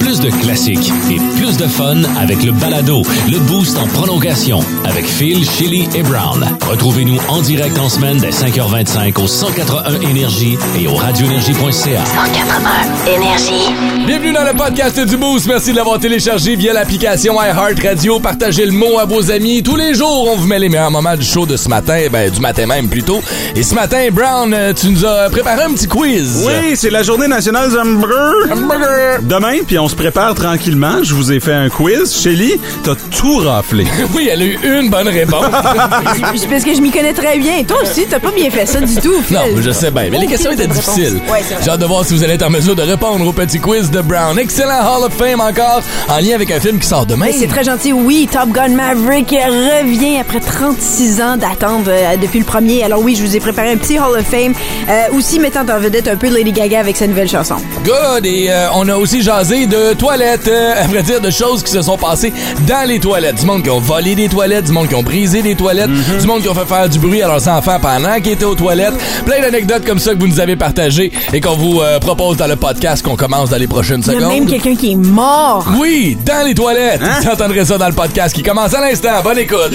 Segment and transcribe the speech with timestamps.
[0.00, 5.06] Plus de classiques et plus de fun avec le balado, le boost en prolongation avec
[5.06, 6.44] Phil, Chili et Brown.
[6.68, 12.04] Retrouvez-nous en direct en semaine dès 5h25 au 181 Énergie et au radioénergie.ca.
[12.04, 14.06] 181 Énergie.
[14.06, 15.46] Bienvenue dans le podcast du Boost.
[15.46, 18.20] Merci de l'avoir téléchargé via l'application iHeartRadio.
[18.20, 19.62] Partagez le mot à vos amis.
[19.62, 22.30] Tous les jours, on vous met les meilleurs moments du show de ce matin, ben
[22.30, 23.20] du matin même plutôt.
[23.56, 26.44] Et ce matin, Brown, euh, tu nous as préparé un petit quiz.
[26.46, 28.52] Oui, c'est la journée nationale du hamburger.
[28.52, 29.20] Hamburger.
[29.24, 31.02] Demain, puis on se prépare tranquillement.
[31.02, 32.14] Je vous ai fait un quiz.
[32.14, 33.86] Shelly, t'as tout raflé.
[34.14, 35.46] Oui, elle a eu une bonne réponse.
[36.36, 37.64] C'est parce que je m'y connais très bien.
[37.64, 39.36] Toi aussi, t'as pas bien fait ça du tout, Phil.
[39.36, 41.20] Non, je sais bien, mais les questions étaient difficiles.
[41.32, 41.40] Ouais.
[41.62, 43.90] J'ai hâte de voir si vous allez être en mesure de répondre au petit quiz
[43.90, 44.38] de Brown.
[44.38, 47.26] Excellent Hall of Fame encore, en lien avec un film qui sort demain.
[47.36, 47.92] C'est très gentil.
[47.92, 52.84] Oui, Top Gun Maverick revient après 36 ans d'attente euh, depuis le premier.
[52.84, 54.52] Alors oui, je vous ai préparé un petit Hall of Fame,
[54.88, 57.56] euh, aussi mettant en vedette un peu Lady Gaga avec sa nouvelle chanson.
[57.84, 58.26] Good!
[58.26, 61.70] Et euh, on a aussi jasé de toilettes, euh, à vrai dire, de choses qui
[61.72, 62.32] se sont passées
[62.66, 63.36] dans les toilettes.
[63.36, 65.90] Du monde qui ont volé des toilettes, du monde qui ont brisé des toilettes,
[66.20, 68.54] du monde qui ont fait faire du bruit à leurs enfants pendant qu'ils étaient aux
[68.54, 68.94] toilettes.
[69.24, 72.46] Plein d'anecdotes comme ça que vous nous avez partagées et qu'on vous euh, propose dans
[72.46, 74.32] le podcast qu'on commence dans les prochaines Il y a secondes.
[74.32, 75.66] même quelqu'un qui est mort.
[75.78, 77.00] Oui, dans les toilettes.
[77.22, 79.22] Vous entendrez ça dans le podcast qui commence à l'instant.
[79.22, 79.72] Bonne écoute.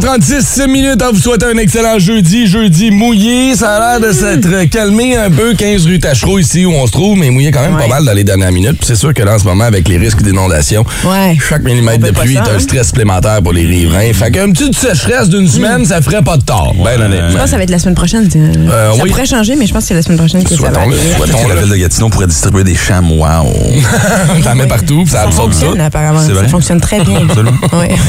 [0.00, 2.46] 5h36 minutes en vous souhaitant un excellent jeudi.
[2.46, 3.56] Jeudi mouillé.
[3.56, 5.54] Ça a l'air de s'être calmé un peu.
[5.54, 8.12] 15 rue Tachereau ici où on se trouve, mais mouillé quand même pas mal dans
[8.12, 8.76] les dernières minutes.
[8.76, 11.38] Puis c'est sûr que là, en ce moment, avec les risques d'inondation, Ouais.
[11.48, 12.58] chaque millimètre On de pluie ça, est un hein?
[12.58, 14.12] stress supplémentaire pour les riverains.
[14.12, 16.74] Fait qu'une petite sécheresse d'une semaine, ça ferait pas de tort.
[16.84, 17.30] Ben honnêtement.
[17.30, 18.28] Je pense que ça va être la semaine prochaine.
[18.36, 19.08] Euh, ça oui.
[19.08, 21.54] pourrait changer, mais je pense que c'est la semaine prochaine que ça va que la
[21.62, 23.46] ville de Gatineau pourrait distribuer des chamois.
[24.44, 25.60] T'en mets partout, puis ça Ça absorbe ça.
[25.60, 26.20] fonctionne apparemment.
[26.20, 27.22] Ça fonctionne très bien.
[27.26, 27.56] Absolument.
[27.72, 27.88] Ouais.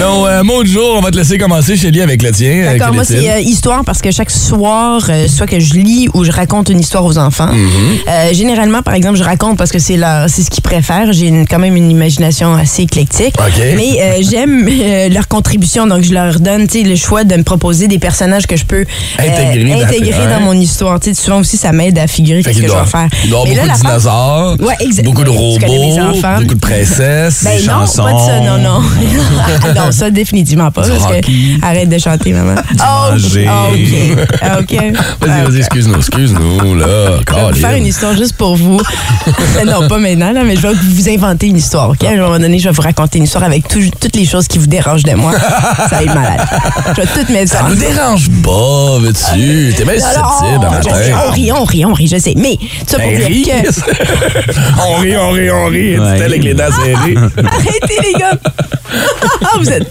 [0.00, 2.64] Non, euh, mot du jour, on va te laisser commencer, Chélie, avec le tien.
[2.64, 6.22] D'accord, moi c'est euh, histoire parce que chaque soir, euh, soit que je lis ou
[6.24, 7.48] je raconte une histoire aux enfants.
[7.48, 8.08] Mm-hmm.
[8.08, 11.12] Euh, généralement, par exemple, je raconte parce que c'est ce qu'ils préfèrent.
[11.12, 13.34] J'ai quand même une imagination assez éclectique.
[13.76, 14.68] Mais euh, j'aime
[15.12, 18.64] leur contribution, donc je leur donne le choix de me proposer des personnages que je
[18.64, 18.84] peux
[19.18, 21.00] Intégrer dans- intégrer dans mon histoire.
[21.00, 23.08] Tu sais, souvent aussi, ça m'aide à figurer qu'est-ce qu'il que je vais faire.
[23.24, 25.58] il doit Mais là, beaucoup de dinosaures, Ouais, beaucoup de robots,
[26.40, 28.04] beaucoup de princesses, Ben des non, chansons.
[28.04, 28.80] pas de ça, non, non.
[29.74, 30.70] non, ça définitivement pas.
[30.72, 32.54] Parce que, arrête de chanter, maman.
[32.86, 33.48] Oh, manger.
[33.48, 34.60] OK.
[34.60, 34.74] OK.
[35.20, 36.86] Vas-y, vas-y, excuse-nous, excuse-nous, là.
[37.28, 38.80] Je vais vous faire une histoire juste pour vous.
[39.66, 42.04] non, pas maintenant, là, mais je vais vous inventer une histoire, OK?
[42.04, 44.48] À un moment donné, je vais vous raconter une histoire avec tout- toutes les choses
[44.48, 45.32] qui vous dérangent de moi.
[45.90, 46.40] Ça va être malade.
[46.96, 47.58] Je vais tout mettre ça.
[47.60, 49.74] Ça nous dérange pas, veux-tu?
[49.76, 51.30] T'es bien susceptible à sais, on matin.
[51.32, 52.34] rit, on rit, on rit, je sais.
[52.36, 53.42] Mais, ça pour Ben, dire ris.
[53.44, 53.70] que...
[54.86, 55.98] on rit, on rit, on rit.
[55.98, 56.16] Ouais.
[56.18, 57.14] Tu avec les dents serrées.
[57.16, 58.38] Arrêtez, les gars!
[59.58, 59.88] vous êtes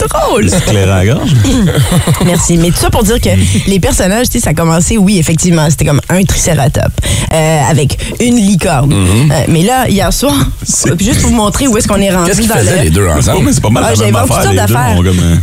[0.51, 1.31] à gorge.
[2.25, 2.57] Merci.
[2.57, 3.29] Mais tout ça pour dire que
[3.67, 6.85] les personnages, tu sais, ça a commencé, oui, effectivement, c'était comme un tricératops
[7.33, 8.93] euh, avec une licorne.
[8.93, 10.33] Euh, mais là, hier soir,
[10.99, 12.83] juste pour vous montrer où est-ce qu'on est rendu Qu'est-ce qu'ils dans faisaient le...
[12.83, 13.49] les deux ensemble?
[13.53, 14.99] c'est pas mal Ah, j'ai inventé toutes deux d'affaires.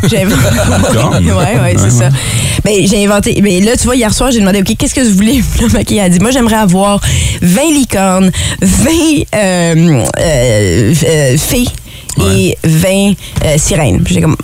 [0.08, 1.24] J'ai Licorne.
[1.26, 2.08] ouais, ouais, c'est ça.
[2.64, 3.40] Ben, j'ai inventé.
[3.42, 5.42] Mais là, tu vois, hier soir, j'ai demandé, OK, qu'est-ce que vous voulez?
[5.60, 7.00] Là, ma fille a dit, moi, j'aimerais avoir
[7.42, 8.30] 20 licornes,
[8.60, 8.90] 20
[9.34, 10.94] euh,
[11.36, 11.66] fées
[12.18, 12.88] et 20
[13.44, 14.02] euh, sirènes.
[14.06, 14.36] J'ai comme,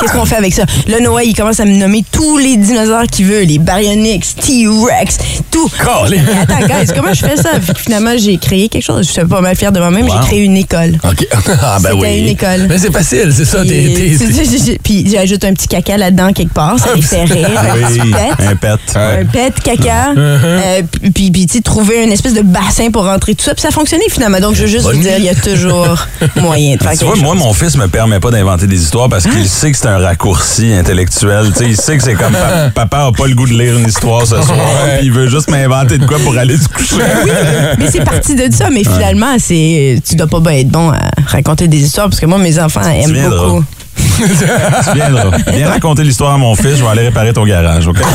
[0.00, 0.62] Qu'est-ce qu'on fait avec ça?
[0.86, 5.18] Là, Noah, il commence à me nommer tous les dinosaures qu'il veut, les Baryonyx, T-Rex,
[5.50, 5.68] tout.
[6.10, 7.50] Mais Attends, guys, comment je fais ça?
[7.76, 9.06] Finalement, j'ai créé quelque chose.
[9.06, 10.06] Je suis pas mal fière de moi-même.
[10.06, 10.12] Wow.
[10.22, 10.98] J'ai créé une école.
[11.04, 11.26] OK.
[11.62, 12.18] Ah, ben C'était oui.
[12.20, 12.66] une école.
[12.68, 13.62] Mais c'est facile, c'est ça.
[14.82, 17.48] Puis, j'ajoute un petit caca là-dedans quelque part, ça les fait rire.
[17.58, 18.46] un petit Oui, pet.
[18.46, 18.80] un pet.
[18.96, 20.82] Un pet caca, euh,
[21.14, 23.72] puis, tu sais, trouver une espèce de bassin pour rentrer tout ça, puis ça a
[23.72, 24.40] fonctionné finalement.
[24.40, 26.06] Donc, je veux juste Bonne vous dire, il y a toujours
[26.36, 27.24] moyen de faire Tu quelque vois, chose.
[27.24, 29.98] moi, mon fils me permet pas d'inventer des histoires parce qu'il sait que c'est un
[29.98, 31.50] raccourci intellectuel.
[31.60, 34.22] Il sait que c'est comme pa- papa a pas le goût de lire une histoire
[34.26, 34.58] ce soir,
[34.98, 36.96] puis il veut juste m'inventer de quoi pour aller se coucher.
[37.78, 41.68] Mais c'est parti de ça, mais finalement, c'est tu dois pas être bon à raconter
[41.68, 43.64] des histoires parce que moi, mes enfants aiment beaucoup.
[43.96, 45.30] Tu viendras.
[45.54, 47.96] Viens raconter l'histoire à mon fils, je vais aller réparer ton garage, OK?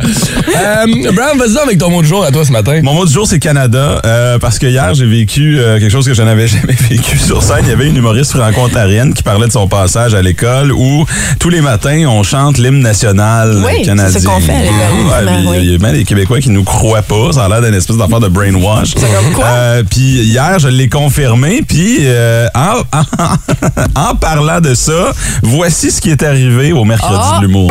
[0.00, 2.80] Euh, Brown, vas-y avec ton mot de jour à toi ce matin.
[2.82, 6.06] Mon mot du jour, c'est Canada, euh, parce que hier, j'ai vécu euh, quelque chose
[6.06, 7.58] que je n'avais jamais vécu sur scène.
[7.62, 11.04] Il y avait une humoriste franco-ontarienne qui parlait de son passage à l'école où
[11.38, 14.12] tous les matins, on chante l'hymne national Oui, canadien.
[14.12, 17.02] c'est ce qu'on fait Ouais, puis Il y a bien des Québécois qui nous croient
[17.02, 17.32] pas.
[17.32, 18.94] Ça a l'air d'une espèce d'affaire de brainwash.
[18.94, 19.44] comme quoi?
[19.46, 21.62] Euh, puis hier, je l'ai confirmé.
[21.66, 22.82] Puis euh, en,
[23.94, 25.12] en, parlant de ça,
[25.42, 27.38] voici ce qui est arrivé au mercredi Ah!
[27.40, 27.70] de l'humour.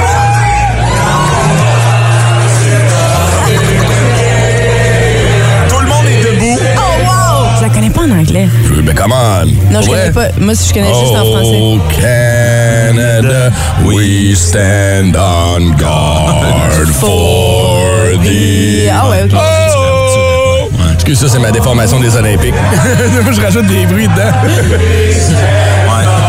[5.69, 6.57] Tout le monde est debout.
[6.77, 7.57] Oh, wow!
[7.57, 8.47] Je la connais pas en anglais.
[8.83, 9.45] Mais come on.
[9.71, 9.97] Non, je Ouais.
[9.97, 10.39] connais pas.
[10.39, 11.59] Moi, je connais juste en français.
[11.59, 13.51] Oh, Canada,
[13.85, 18.87] we stand on guard for thee.
[18.91, 19.31] Ah ouais, ok.
[19.35, 19.66] Oh!
[21.07, 22.53] Excuse, ça, c'est ma déformation des Olympiques.
[23.23, 24.29] Moi, je rajoute des bruits dedans.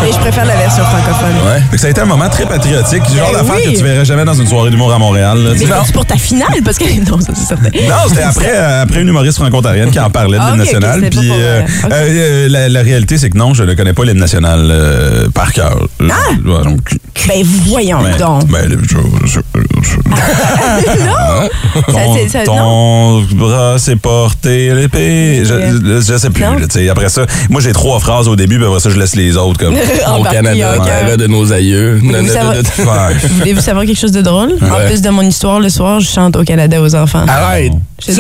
[0.01, 1.35] Mais je préfère la version francophone.
[1.45, 1.61] Ouais.
[1.69, 3.73] Fait que ça a été un moment très patriotique, le genre Ben d'affaire oui.
[3.73, 5.37] que tu verrais jamais dans une soirée d'humour à Montréal.
[5.43, 6.85] là, Mais c'est pour ta finale, parce que.
[7.11, 7.71] Non, ça, c'est certain.
[7.89, 11.01] Non, c'était après, euh, après une humoriste franco-ontarienne qui en parlait de Ah, l'hymne national.
[11.11, 14.19] Puis euh, euh, euh, la, la réalité, c'est que non, je ne connais pas l'hymne
[14.21, 15.77] national euh, par cœur.
[16.01, 16.07] Ouais,
[16.45, 16.81] donc,
[17.27, 18.47] Ben, voyons ben, donc.
[18.47, 18.97] ben, je-
[19.27, 19.39] je- je-
[20.09, 20.15] Ça,
[22.29, 25.43] ça- ton bras s'est porté l'épée.
[25.45, 26.43] Je, je sais plus.
[26.43, 29.37] là, après ça, moi j'ai trois phrases au début, puis après ça, je laisse les
[29.37, 29.75] autres comme.
[30.07, 30.85] En Au partie, Canada, ok.
[30.85, 32.01] terre de nos aïeux.
[33.39, 34.53] Voulez-vous savoir quelque chose de drôle?
[34.63, 37.25] En plus de mon histoire, le soir, je chante au Canada aux enfants.
[37.29, 37.73] Arrête.
[38.01, 38.13] Tu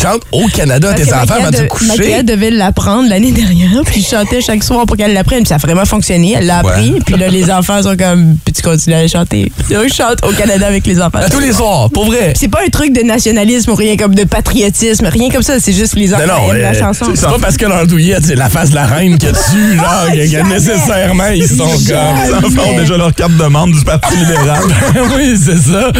[0.00, 1.86] chantes au Canada à tes enfants avant de coucher?
[1.98, 5.56] Maquia devait l'apprendre l'année dernière, puis je chantais chaque soir pour qu'elle l'apprenne, puis ça
[5.56, 6.34] a vraiment fonctionné.
[6.38, 9.50] Elle l'a appris, puis là, les enfants sont comme, puis tu continues à chanter.
[9.70, 11.18] Là, je chante au Canada avec les enfants.
[11.30, 12.32] Tous les soirs, pour vrai.
[12.36, 15.72] C'est pas un truc de nationalisme ou rien comme de patriotisme, rien comme ça, c'est
[15.72, 17.06] juste les enfants Non, non, aiment la chanson.
[17.14, 20.06] C'est pas parce que leur douillette, c'est la face de la reine que tu, genre,
[20.12, 20.54] que jamais.
[20.54, 22.16] nécessairement, ils sont comme.
[22.26, 24.62] Les enfants ont déjà leur carte de membre du Parti libéral.
[25.16, 25.90] oui, c'est ça.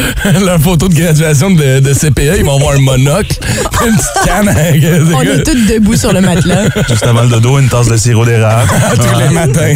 [0.41, 3.37] Leur photo de graduation de, de CPA, ils vont avoir un monocle,
[3.87, 4.83] une petite canne avec.
[5.15, 6.65] On est tous debout sur le matelas.
[6.89, 8.71] Juste avant le dodo, une tasse de sirop d'érable.
[8.97, 9.75] tous les matins.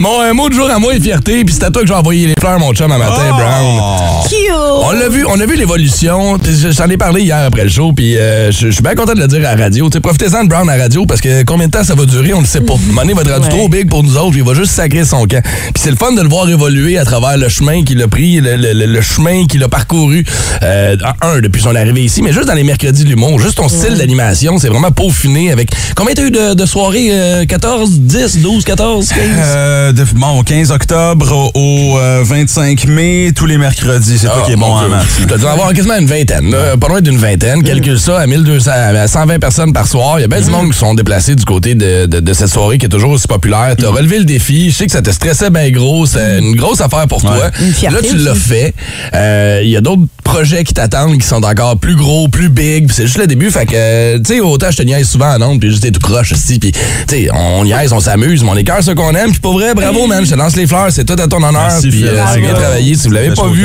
[0.00, 1.94] Mon un mot de jour à moi est fierté, puis c'est à toi que j'ai
[1.94, 4.13] envoyé les fleurs, mon chum, à matin, Brown.
[4.28, 4.38] Cute!
[4.86, 6.38] On l'a vu, on a vu l'évolution.
[6.44, 9.20] Je- J'en ai parlé hier après le show, puis euh, je suis bien content de
[9.20, 9.88] le dire à la radio.
[9.88, 12.32] T'sais, Profitez-en de Brown à la radio parce que combien de temps ça va durer,
[12.34, 12.74] on ne sait pas.
[12.88, 13.48] Il va être rendu Ouais.
[13.48, 15.42] trop big pour nous autres, puis il va juste sacrer son camp.
[15.42, 18.40] Puis c'est le fun de le voir évoluer à travers le chemin qu'il a pris,
[18.40, 20.24] le, le- le- le chemin qu'il a parcouru.
[20.62, 23.68] Euh, un, depuis son arrivée ici, mais juste dans les mercredis de l'humour, juste ton
[23.68, 25.70] style d'animation, c'est vraiment peaufiné avec.
[25.96, 29.18] Combien t'as eu de, de soirées euh, 14, 10, 12, 14, 15?
[29.44, 34.03] Euh, de- bon, au 15 octobre au euh, 25 mai, tous les mercredis.
[34.04, 35.06] C'est toi Ah, qui est bon mon en maths.
[35.28, 36.76] Te dis avoir quasiment une vingtaine, là.
[36.76, 37.62] pas loin d'une vingtaine.
[37.62, 40.18] Calcule ça à 1200, à 120 personnes par soir.
[40.18, 42.48] Il y a bien du monde qui sont déplacés du côté de, de- de cette
[42.48, 43.74] soirée qui est toujours aussi populaire.
[43.78, 44.70] Tu as relevé le défi.
[44.70, 46.06] Je sais que ça te stressait bien gros.
[46.06, 47.50] C'est une grosse affaire pour toi.
[47.90, 48.74] Là, tu l'as fait.
[49.14, 52.90] Euh, Il y a d'autres projets qui t'attendent qui sont encore plus gros, plus big.
[52.92, 53.50] C'est juste le début.
[53.50, 56.00] Fait que, euh, tu sais, autant je te niaise souvent à Nantes, puis juste tout
[56.00, 56.58] croche aussi.
[56.58, 56.78] Puis, tu
[57.08, 59.30] sais, on niaise, on s'amuse, mais on écœure ce qu'on aime.
[59.30, 60.24] Puis pour vrai, bravo, man.
[60.24, 60.88] Je te lance les fleurs.
[60.90, 61.52] C'est tout à ton honneur.
[61.68, 62.94] Merci, Puis euh, c'est bien travaillé.
[62.94, 63.64] Si vous l'avez pas vu.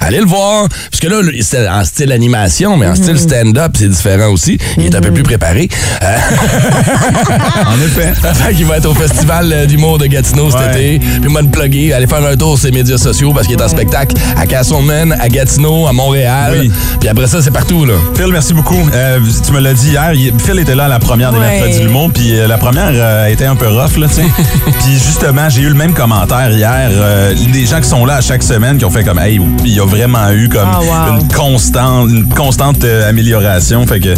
[0.00, 0.68] Allez le voir.
[0.90, 4.58] Parce que là, le- c'est en style animation, mais en style stand-up, c'est différent aussi.
[4.78, 5.68] Il est un peu plus préparé.
[6.02, 6.16] Euh,
[7.66, 8.12] En effet.
[8.34, 10.94] fait qu'il va être au Festival d'humour de Gatineau cet Ouais.
[10.94, 11.06] été.
[11.20, 13.62] Puis moi, de plugger, aller faire un tour sur les médias sociaux parce qu'il est
[13.62, 16.56] en spectacle à Castleman, à Gatineau, à Montréal.
[16.60, 16.70] Oui.
[17.00, 17.94] Puis après ça, c'est partout, là.
[18.16, 18.78] Phil, merci beaucoup.
[18.94, 20.12] Euh, tu me l'as dit hier.
[20.14, 21.50] il- Phil était là à la première des Ouais.
[21.50, 24.22] mercredis de l'humour, puis euh, la première euh, était un peu rough, là, tu sais.
[24.64, 26.88] puis justement, j'ai eu le même commentaire hier.
[26.90, 29.74] euh, des gens qui sont là à chaque semaine qui ont fait comme, hey, il
[29.76, 30.80] y a vraiment eu comme Ah,
[31.12, 31.18] wow.
[31.20, 33.86] une constante, une constante euh, amélioration.
[33.86, 34.14] Fait que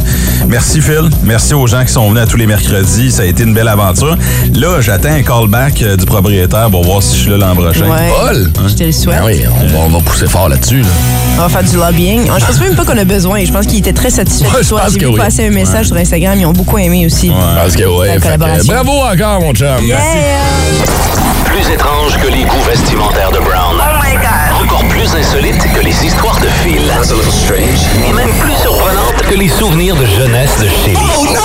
[0.46, 3.10] merci Phil, merci aux gens qui sont venus à tous les mercredis.
[3.12, 4.16] Ça a été une belle aventure.
[4.54, 7.88] Là, j'attends un callback euh, du propriétaire pour voir si je suis là l'an prochain.
[7.88, 8.10] Ouais.
[8.16, 8.50] Paul!
[8.68, 9.18] Je te le souhaite.
[9.20, 10.88] Ben oui, on va, on va pousser fort là-dessus, là.
[11.38, 12.24] On va faire du lobbying.
[12.38, 13.44] Je pense même pas qu'on a besoin.
[13.44, 14.80] Je pense qu'il était très satisfait Ouais, de je toi.
[14.82, 15.18] pense J'ai que vu oui.
[15.18, 16.36] passer un message sur Instagram.
[16.38, 17.30] Ils ont beaucoup aimé aussi.
[17.56, 18.72] Parce que, ouais, que, collaboration.
[18.74, 19.66] bravo encore, mon chum.
[19.84, 19.96] Yeah!
[21.44, 23.76] Plus étrange que les goûts vestimentaires de Brown.
[23.78, 24.47] Oh my God!
[24.60, 26.86] Encore plus insolite que les histoires de Phil.
[26.86, 27.80] That's a little strange.
[28.06, 30.96] Et même plus surprenante que les souvenirs de jeunesse de Shelly.
[31.16, 31.40] Oh no!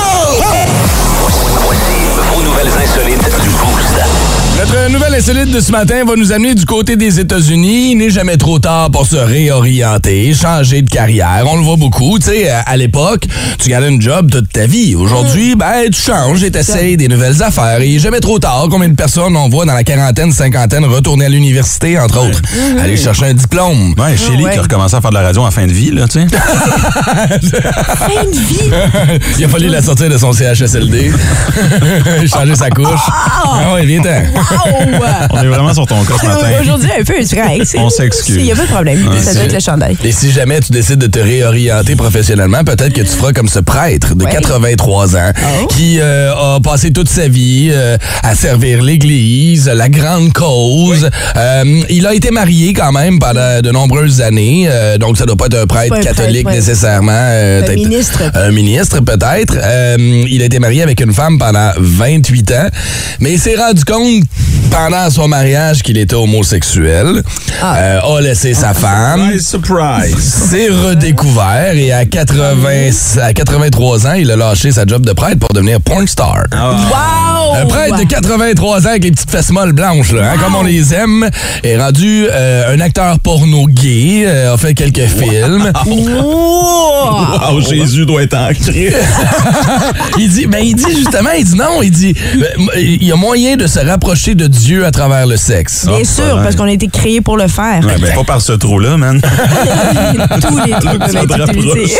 [1.21, 4.22] Voici, voici vos nouvelles insolites du Boost.
[4.57, 7.91] Notre nouvelle insolite de ce matin va nous amener du côté des États-Unis.
[7.91, 11.43] Il n'est jamais trop tard pour se réorienter, changer de carrière.
[11.47, 12.19] On le voit beaucoup.
[12.19, 13.25] Tu sais, à l'époque,
[13.59, 14.95] tu gardais une job toute ta vie.
[14.95, 17.81] Aujourd'hui, ben, tu changes et t'essayes des nouvelles affaires.
[17.83, 18.67] Il n'est jamais trop tard.
[18.69, 22.41] Combien de personnes on voit dans la quarantaine, cinquantaine retourner à l'université, entre autres?
[22.79, 23.95] Aller chercher un diplôme.
[23.97, 24.53] Ouais, Shelly ouais.
[24.53, 26.27] qui a recommencé à faire de la radio en fin de vie, là, tu sais.
[27.97, 28.71] Fin de vie?
[29.39, 31.11] Il a fallu la sortir de son CHSLD.
[32.27, 33.01] changer sa couche.
[33.09, 34.42] Ah ouais, viens-t'en.
[34.51, 34.99] Wow.
[35.31, 36.47] On est vraiment sur ton cas ce matin.
[36.61, 37.75] Aujourd'hui, un peu, c'est correct.
[37.77, 38.35] On s'excuse.
[38.37, 38.99] Il n'y a pas de problème.
[39.21, 39.97] ça doit être le chandail.
[40.03, 43.59] Et si jamais tu décides de te réorienter professionnellement, peut-être que tu feras comme ce
[43.59, 44.31] prêtre de Ouais.
[44.31, 45.31] 83 ans
[45.63, 45.67] Oh.
[45.67, 51.09] qui euh, a passé toute sa vie euh, à servir l'Église, la grande cause.
[51.35, 55.35] Euh, il a été marié quand même pendant de nombreuses années, euh, donc ça doit
[55.35, 56.55] pas être un prêtre un catholique prêtre, ouais.
[56.55, 57.11] nécessairement.
[57.13, 58.21] euh, Un ministre.
[58.33, 59.55] Un ministre peut-être.
[59.61, 59.97] Euh,
[60.29, 62.67] il a été marié avec une femme pendant 28 ans,
[63.19, 64.23] mais il s'est rendu compte
[64.71, 67.21] pendant son mariage qu'il était homosexuel,
[67.61, 67.75] Ah.
[67.77, 70.33] euh, a laissé sa femme Surprise, surprise.
[70.49, 72.89] s'est redécouvert et à, 80,
[73.21, 76.45] à 83 ans, il a lâché sa job de prêtre pour devenir porn star.
[76.51, 77.42] Wow!
[77.61, 80.63] Un prêtre de 83 ans avec les petites fesses molles blanches, là, hein, comme on
[80.63, 81.29] les aime,
[81.63, 85.71] est rendu euh, un acteur porno gay, euh, a fait quelques films.
[85.85, 87.51] Wow!
[87.51, 88.93] Wow, Jésus doit être ancré.
[90.17, 93.15] il dit, ben il dit justement, il dit non, il dit, ben, il y a
[93.15, 95.85] moyen de se rapprocher de Dieu à travers le sexe.
[95.85, 97.81] Bien Ah, sûr, parce qu'on a été créé pour le faire.
[97.85, 99.19] Ouais, ben, pas par ce trou-là, man.
[100.41, 101.93] Tous les trucs de Ça te l'intimité.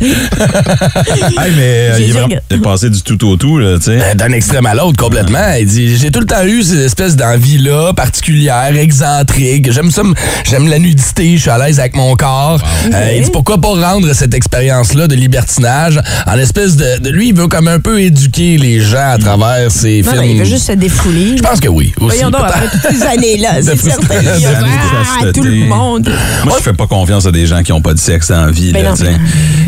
[0.00, 4.00] Hey, mais euh, il, est vraiment- est passé du tout au tout, là, tu sais.
[4.00, 4.14] Euh,
[4.46, 5.54] extrême à l'autre, complètement.
[5.58, 9.72] Il dit J'ai tout le temps eu ces espèces d'envie-là, particulières, excentriques.
[9.72, 10.02] J'aime ça,
[10.44, 12.62] j'aime la nudité, je suis à l'aise avec mon corps.
[12.94, 17.30] Euh, il dit Pourquoi pas rendre cette expérience-là de libertinage en espèce de, de- Lui,
[17.30, 20.22] il veut comme un peu éduquer les gens à travers ses Non, films.
[20.24, 21.36] non, il veut juste se défouler.
[21.38, 21.92] Je pense que oui.
[22.00, 24.14] Aussi, Voyons donc, après toutes ces années-là, c'est certain.
[24.14, 26.08] Ah, tout le monde.
[26.44, 28.70] Moi, je fais pas confiance à des gens qui ont pas de sexe la vie,
[28.72, 29.18] Ben là, non.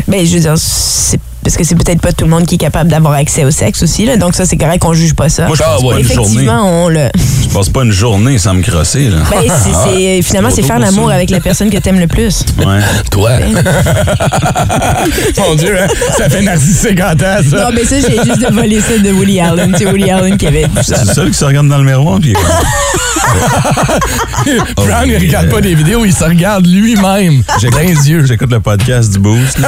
[0.07, 2.59] Ben, je veux dire, c'est parce que c'est peut-être pas tout le monde qui est
[2.59, 4.05] capable d'avoir accès au sexe aussi.
[4.05, 4.17] Là.
[4.17, 5.47] Donc ça, c'est correct qu'on juge pas ça.
[5.47, 5.93] Moi, je Ah, passe ouais.
[5.95, 6.21] pas une journée.
[6.31, 7.09] Effectivement, on le.
[7.43, 9.17] Je passe pas une journée sans me crosser, là.
[9.31, 12.43] Ben, c'est, c'est- finalement, c'est faire l'amour avec la personne que t'aimes le plus.
[12.59, 12.79] Ouais.
[13.11, 13.31] Toi.
[15.37, 17.41] Mon Dieu, hein, ça fait narcissique en ça.
[17.41, 19.73] Non, mais ça, j'ai juste de voler ça de Woody Allen.
[19.77, 20.97] C'est Woody Allen qui avait ça.
[20.97, 22.45] C'est le seul qui se regarde dans le miroir, puis il est comme-
[24.85, 27.43] Brown, il regarde pas des vidéos, il se regarde lui-même.
[27.61, 28.25] J'ai plein les yeux.
[28.25, 29.57] J'écoute le podcast du Boost.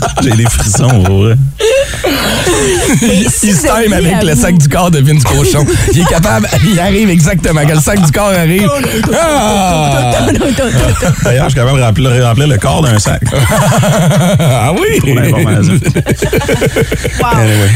[0.22, 1.34] J'ai des frissons, pour vrai.
[3.02, 5.64] Il, si il vous se time aviez avec le sac du corps de Vince Cochon.
[5.92, 7.62] Il est capable, il arrive exactement.
[7.66, 8.68] Quand le sac du corps arrive.
[9.14, 10.12] Ah,
[11.24, 13.22] D'ailleurs, je suis capable de remplir, remplir le corps d'un sac.
[14.40, 14.98] Ah oui!
[15.00, 15.80] Trop d'informations.
[17.34, 17.70] Anyway.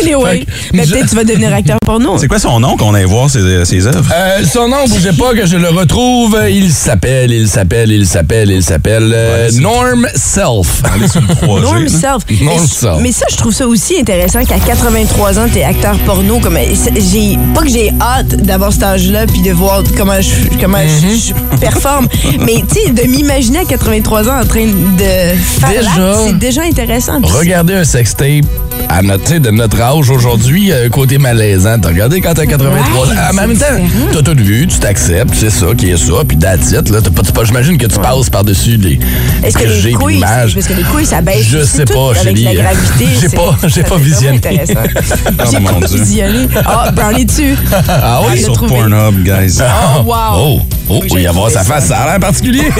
[0.00, 2.18] anyway, mais je- peut-être tu vas devenir acteur porno.
[2.18, 4.10] C'est quoi son nom qu'on aille voir ses, ses œuvres?
[4.14, 6.38] Euh, son nom, bougez pas que je le retrouve.
[6.50, 10.82] Il s'appelle, il s'appelle, il s'appelle, il s'appelle euh, Norm Self.
[10.94, 11.60] Allez sur le 3G.
[11.62, 11.88] Norm là.
[11.88, 12.00] Self.
[12.42, 12.96] Norm mais, Self.
[13.00, 16.38] mais ça, je trouve ça aussi intéressant qu'à 83 ans, t'es acteur porno.
[16.40, 20.78] Comme, j'ai, pas que j'ai hâte d'avoir cet âge-là puis de voir comment je, comment
[20.78, 21.18] je- Mhm.
[21.52, 22.08] je, performe.
[22.40, 25.82] mais tu sais, de m'imaginer à 83 ans en train de faire
[26.26, 27.20] c'est déjà intéressant.
[27.20, 28.44] Puis Regardez un sextape
[28.88, 31.78] à notre, de notre âge aujourd'hui, euh, côté malaisant.
[31.80, 33.10] T'as regardé quand t'as 83 ans?
[33.30, 33.64] En même temps,
[34.12, 37.00] t'as tout vu, tu t'acceptes, c'est ça qui est ça, puis that's it, là.
[37.02, 38.98] T'as pas, pas- J'imagine que tu passes par-dessus des
[39.42, 40.54] Est-ce que préjugés les puis couilles, l'image.
[40.54, 41.46] parce que les couilles, ça baisse.
[41.46, 42.44] Je sais pas, avec Chélie.
[42.44, 43.06] la gravité.
[43.20, 44.40] J'ai pas- j'ai pas visionné.
[44.44, 46.48] Oh, j'ai pas visionné.
[46.64, 47.56] Ah, Brownie dessus.
[47.88, 48.28] Ah oui?
[48.32, 48.66] Ah, Sur.
[48.66, 49.58] Pornhub, guys.
[49.60, 50.14] Oh, wow.
[50.34, 52.70] Oh, oh, il y a voir sa face, ça a l'air particulier.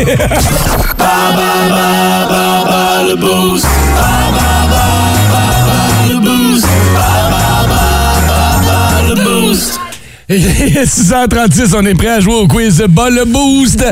[3.09, 3.15] Et
[10.31, 13.83] 6h36, on est prêt à jouer au quiz Bas le Boost.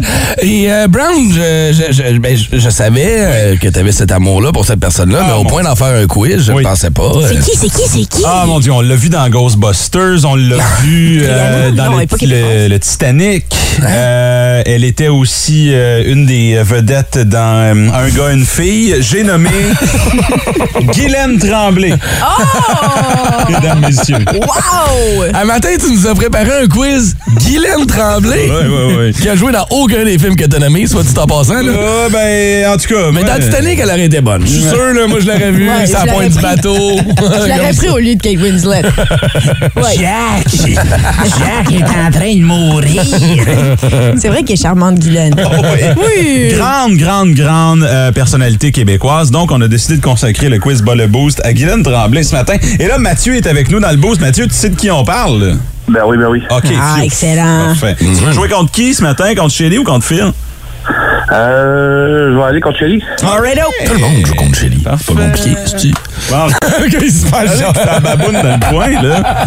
[0.42, 4.12] Et euh, Brown, je, je- je- ben, je- je savais euh, que tu avais cet
[4.12, 6.62] amour-là pour cette personne-là, mais au mon point d'en faire un quiz, je ne Oui.
[6.62, 7.10] pensais pas.
[7.26, 8.22] C'est euh, qui, c'est qui, c'est qui?
[8.26, 12.78] Ah mon dieu, on l'a vu dans Ghostbusters, on l'a vu euh, Non, dans le,
[12.78, 13.46] Titanic.
[13.82, 18.94] Euh, elle était aussi euh, une des vedettes dans euh, Un gars, une fille.
[19.00, 19.48] J'ai nommé
[20.92, 21.94] Guylaine Tremblay.
[22.22, 22.42] Oh!
[23.50, 24.24] Mesdames, messieurs.
[24.34, 25.24] Wow!
[25.32, 27.16] Un matin, tu nous offrais préparé un quiz.
[27.44, 29.12] Guylaine Tremblay, Ouais, ouais, ouais.
[29.12, 31.62] qui a joué dans aucun des films que t'as nommés, soit dit en passant.
[31.62, 31.72] Là.
[31.76, 33.10] Ah, ben, en tout cas.
[33.12, 34.42] Mais moi, dans Titanic, elle aurait été bonne.
[34.44, 36.76] Je suis sûr, là, moi, je l'aurais vu, Ouais, ça je pointe du l'aurais bateau.
[37.46, 38.82] Je l'aurais pris au lieu de Kate Winslet.
[39.76, 39.94] Ouais.
[39.98, 40.46] Jack!
[40.64, 43.02] Jack est en train de mourir!
[44.18, 45.34] C'est vrai qu'elle est charmante, Guylaine.
[45.96, 46.48] Oui.
[46.56, 49.30] Grande, grande, grande euh, personnalité québécoise.
[49.30, 52.34] Donc, on a décidé de consacrer le quiz Bas le Boost à Guylaine Tremblay ce
[52.34, 52.54] matin.
[52.80, 54.20] Et là, Mathieu est avec nous dans le boost.
[54.20, 55.56] Mathieu, tu sais de qui on parle?
[55.88, 56.42] Ben oui, ben oui.
[56.50, 56.64] OK.
[56.80, 57.04] Ah, phew.
[57.04, 57.66] excellent.
[57.66, 57.96] Parfait.
[57.98, 59.34] Tu veux jouer contre qui ce matin?
[59.34, 60.32] Contre Shelly ou contre Phil?
[61.32, 63.02] Euh, je vais aller contre Shelly.
[63.22, 64.78] Alright, Tout le monde joue contre Shelly.
[64.78, 65.92] Pas compliqué, c'est-tu?
[66.30, 66.46] Bon,
[67.02, 69.46] Il se passe ça baboune dans le coin, là.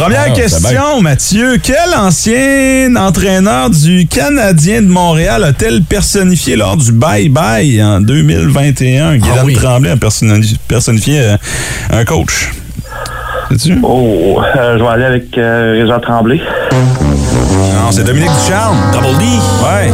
[0.00, 1.58] Première Ah, question, Mathieu.
[1.62, 9.16] Quel ancien entraîneur du Canadien de Montréal a-t-elle personnifié lors du bye-bye en 2021?
[9.18, 9.54] Guylaine Ah oui.
[9.54, 11.36] Tremblay a personnifié euh,
[11.90, 12.50] un coach.
[13.82, 16.40] Oh, euh, je vais aller avec euh, Régent Tremblay.
[16.72, 18.76] Non, c'est Dominique Ducharme.
[18.92, 19.24] Double D.
[19.62, 19.92] Ouais.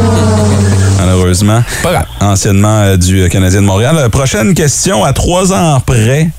[0.99, 1.61] Malheureusement.
[1.83, 2.05] Pas grave.
[2.21, 3.95] Anciennement euh, du euh, Canadien de Montréal.
[4.11, 6.29] Prochaine question, à trois ans près.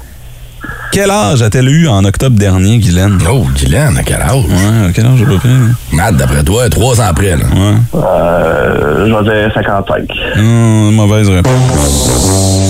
[0.92, 3.18] Quel âge a-t-elle eu en octobre dernier, Guylaine?
[3.30, 4.34] Oh, Guylaine, à quel âge?
[4.34, 5.48] Ouais, à quel âge à peu près?
[5.92, 7.44] Matt, d'après toi, trois ans après, là.
[7.54, 8.00] Ouais.
[8.00, 10.04] Euh, je vais dire 55.
[10.36, 11.52] Hum, mauvaise réponse.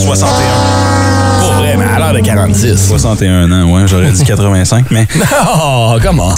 [0.06, 1.13] 61.
[2.12, 2.86] De 46.
[2.88, 5.06] 61 ans, ouais, j'aurais dit 85, mais
[5.56, 6.34] Oh, comment?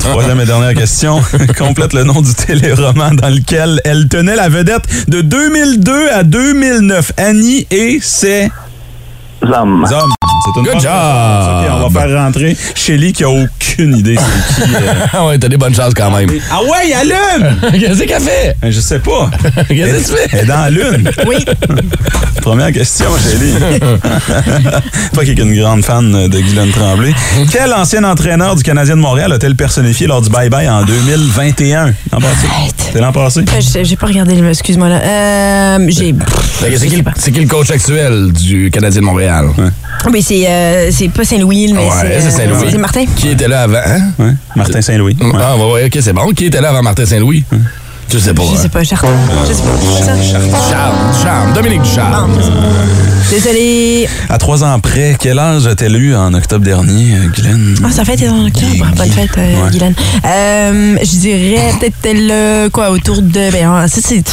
[0.00, 1.20] troisième et dernière question.
[1.58, 7.12] Complète le nom du téléroman dans lequel elle tenait la vedette de 2002 à 2009.
[7.18, 8.50] Annie et ses
[9.46, 9.82] Zam.
[9.84, 9.86] hommes.
[10.44, 10.90] C'est une Good bonne job.
[11.82, 14.16] on va faire rentrer Shelly qui a aucune idée
[14.56, 14.74] c'est qui.
[14.74, 14.78] euh.
[15.12, 16.28] Ah ouais, t'as des bonnes chances quand même.
[16.50, 17.56] Ah ouais, allume!
[17.72, 18.56] Qu'est-ce qu'elle fait?
[18.60, 19.30] Ben, Je sais pas.
[19.68, 20.28] Qu'est-ce que tu fais?
[20.32, 21.10] Elle est dans la lune.
[21.26, 21.36] Oui.
[22.42, 23.54] Première question, Shelly.
[25.14, 27.12] pas qu'elle est une grande fan de Guylaine Tremblay.
[27.52, 31.86] Quel ancien entraîneur du Canadien de Montréal a-t-elle personnifié lors du bye-bye en 2021?
[32.12, 32.46] L'an passé.
[32.92, 33.40] C'est l'an passé?
[33.40, 35.00] Euh, J'ai pas regardé, le- excuse-moi là.
[35.02, 36.12] Euh, j'ai.
[36.12, 39.29] Que C'est qui, le- c'est qui le coach actuel du Canadien de Montréal?
[40.12, 42.20] Mais c'est euh, c'est pas Saint-Louis, mais Ouais, c'est.
[42.20, 42.68] c'est euh, Saint-Louis.
[42.72, 43.04] C'est Martin.
[43.16, 43.78] Qui était là avant?
[43.84, 44.00] Hein?
[44.18, 44.32] Ouais.
[44.56, 45.16] Martin Saint-Louis.
[45.20, 45.30] Ouais.
[45.38, 46.30] Ah, ouais, ouais, ok, c'est bon.
[46.30, 47.44] Qui était là avant Martin Saint-Louis?
[48.12, 48.42] Je sais pas.
[48.50, 48.70] Je sais hein.
[48.72, 49.08] pas, Charles.
[49.48, 50.58] Je sais pas.
[50.68, 52.32] Charles, Charles, Dominique Ducharme.
[53.30, 54.08] Désolé.
[54.28, 57.76] À trois ans près, quel âge a-t-elle eu en octobre dernier, euh, Guylaine?
[57.84, 58.86] Ah, sa fête est en octobre.
[58.96, 59.70] Bonne fête, euh, Ouais.
[59.70, 59.94] Guylaine.
[60.26, 63.50] Euh, je dirais peut-être elle, quoi, autour de.
[63.52, 64.24] Ben, pff, c'est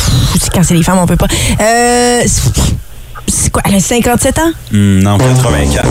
[0.51, 1.27] Quand c'est les femmes, on peut pas.
[1.61, 2.21] Euh.
[3.27, 4.51] C'est- quoi, elle a 57 ans?
[4.72, 5.86] Hmm, non, 84.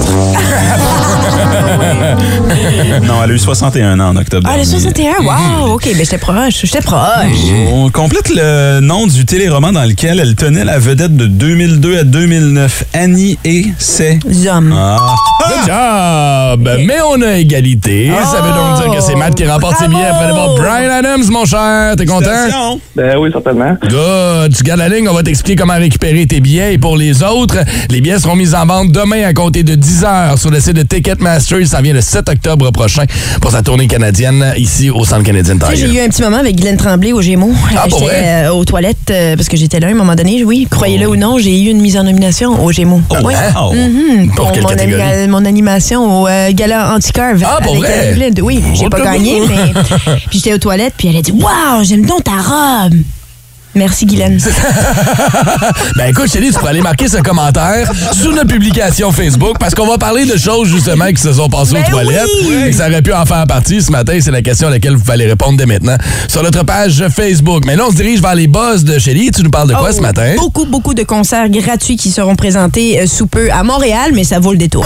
[3.02, 4.80] non, elle a eu 61 ans en octobre Ah, elle a dernier.
[4.80, 5.22] 61?
[5.22, 7.00] Wow, OK, ben j'étais proche, j'étais proche.
[7.72, 12.04] On complète le nom du téléroman dans lequel elle tenait la vedette de 2002 à
[12.04, 14.18] 2009, Annie et ses...
[14.48, 14.74] Hommes.
[14.76, 14.96] Ah.
[15.48, 16.70] Good job!
[16.86, 18.10] Mais on a égalité.
[18.24, 21.24] Ça veut donc dire que c'est Matt qui remporte ses billets après d'avoir Brian Adams,
[21.30, 21.94] mon cher.
[21.96, 22.78] T'es content?
[22.94, 23.76] Ben oui, certainement.
[23.82, 24.54] Good.
[24.56, 26.74] Tu gardes la ligne, on va t'expliquer comment récupérer tes billets.
[26.74, 27.58] Et pour les autres,
[27.90, 30.74] les billets seront mis en vente demain à compter de 10 h sur le site
[30.74, 31.66] de Ticketmaster.
[31.66, 33.04] Ça vient le 7 octobre prochain
[33.40, 36.02] pour sa tournée canadienne ici au Centre canadien sais, j'ai Tire.
[36.02, 37.52] eu un petit moment avec Guylaine Tremblay au Gémeaux.
[37.76, 38.44] Ah, pour J'étais vrai?
[38.46, 40.44] euh, aux toilettes euh, parce que j'étais là à un moment donné.
[40.44, 43.02] Oui, croyez-le ou non, j'ai eu une mise en nomination au Gémeaux.
[43.10, 43.34] Oh, oui.
[43.56, 43.72] wow.
[43.72, 44.30] Mhm.
[44.34, 45.28] Pour quelle mon, catégorie?
[45.28, 47.42] mon animation au euh, gala Anticarve.
[47.46, 48.12] Ah, pour avec vrai?
[48.14, 48.34] Glenn.
[48.42, 49.72] Oui, j'ai Pas gagné, mais.
[50.30, 52.94] Puis j'étais aux toilettes, puis elle a dit Waouh, j'aime donc ta robe.
[53.76, 54.40] Merci, Guylaine.
[55.96, 59.86] Ben écoute, Chélie, tu pourrais aller marquer ce commentaire sous notre publication Facebook parce qu'on
[59.86, 62.26] va parler de choses justement qui se sont passées Ben aux toilettes.
[62.46, 62.54] oui!
[62.68, 64.18] Et ça aurait pu en faire partie ce matin.
[64.20, 65.96] C'est la question à laquelle vous allez répondre dès maintenant
[66.28, 67.64] sur notre page Facebook.
[67.66, 69.30] Mais là, on se dirige vers les boss de Chélie.
[69.30, 70.34] Tu nous parles de quoi Oh, ce matin?
[70.38, 74.38] Beaucoup, beaucoup de concerts gratuits qui seront présentés euh, sous peu à Montréal, mais ça
[74.38, 74.84] vaut le détour.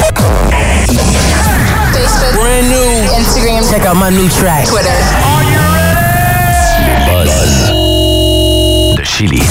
[2.35, 3.19] Brand new.
[3.19, 4.65] Instagram, Check out my new track.
[4.67, 5.30] Twitter.
[9.21, 9.43] Chili.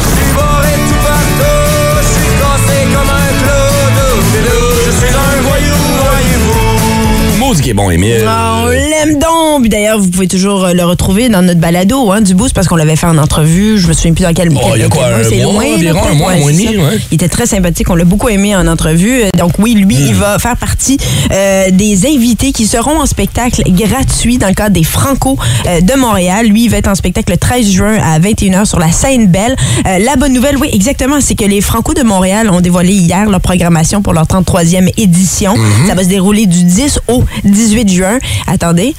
[7.37, 8.25] Maudit qui est bon, Émile.
[8.27, 9.38] Ah, on l'aime donc.
[9.61, 12.67] Puis D'ailleurs, vous pouvez toujours euh, le retrouver dans notre balado hein, du boost parce
[12.67, 13.77] qu'on l'avait fait en entrevue.
[13.77, 14.49] Je me souviens plus dans quel.
[14.53, 16.55] Oh, il y a quoi, mois, un mois loin, environ, un mois, un mois et
[16.55, 16.71] c'est demi, ça.
[16.83, 16.99] ouais.
[17.11, 17.89] Il était très sympathique.
[17.89, 19.21] On l'a beaucoup aimé en entrevue.
[19.23, 20.07] Euh, Donc oui, lui, Hmm.
[20.07, 20.97] il va faire partie
[21.31, 25.93] euh, des invités qui seront en spectacle gratuit dans le cadre des Franco euh, de
[25.95, 26.45] Montréal.
[26.47, 29.55] Lui, il va être en spectacle le 13 juin à 21h sur la scène Belle.
[29.87, 33.29] Euh, la bonne nouvelle, oui, exactement, c'est que les Franco de Montréal ont dévoilé hier
[33.29, 35.55] leur programmation pour leur 33e édition.
[35.55, 35.87] Hmm.
[35.87, 38.19] Ça va se dérouler du 10 au 18 juin.
[38.47, 38.95] Attendez,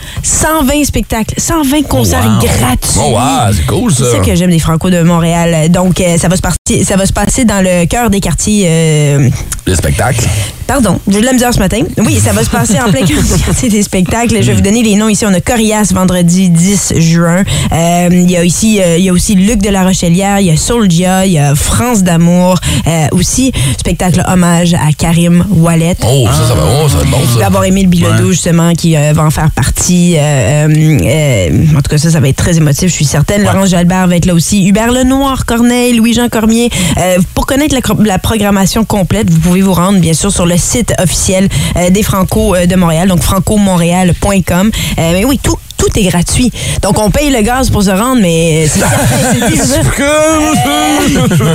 [0.51, 2.41] 120 spectacles, 120 concerts wow.
[2.41, 2.99] gratuits.
[2.99, 4.05] Oh, wow, c'est cool, ça.
[4.05, 5.71] C'est ça que j'aime des Franco de Montréal.
[5.71, 8.65] Donc, euh, ça va se passer, ça va se passer dans le cœur des quartiers
[8.67, 9.31] euh,
[9.65, 10.27] Le spectacle.
[10.71, 11.81] Pardon, j'ai de la misère ce matin.
[11.99, 13.05] Oui, ça va se passer en plein
[13.45, 14.37] quartier des spectacles.
[14.41, 15.27] Je vais vous donner les noms ici.
[15.27, 17.43] On a Corias vendredi 10 juin.
[17.73, 20.47] Euh, Il y a aussi, euh, il y a aussi Luc de la Rochelière, il
[20.47, 22.55] y a Soulja, il y a France d'amour.
[22.87, 25.97] Euh, aussi, spectacle hommage à Karim Wallet.
[26.05, 27.47] Oh, ça, ça va, oh, ça va être bon, ça.
[27.47, 28.31] avoir Émile Bilodeau, Ouais.
[28.33, 30.15] justement, qui euh, va en faire partie.
[30.19, 33.43] Euh, euh, euh, en tout cas, ça, ça va être très émotif, je suis certaine.
[33.43, 34.65] Laurence Jalbert va être là aussi.
[34.69, 36.71] Hubert Lenoir, Corneille, Louis-Jean Cormier.
[36.97, 40.60] Euh, pour connaître la, la programmation complète, vous pouvez vous rendre, bien sûr, sur le
[40.61, 44.71] site officiel euh, des Franco euh, de Montréal, donc francomontréal.com.
[44.99, 46.53] Euh, mais oui, tout, tout est gratuit.
[46.83, 48.81] Donc, on paye le gaz pour se rendre, mais c'est.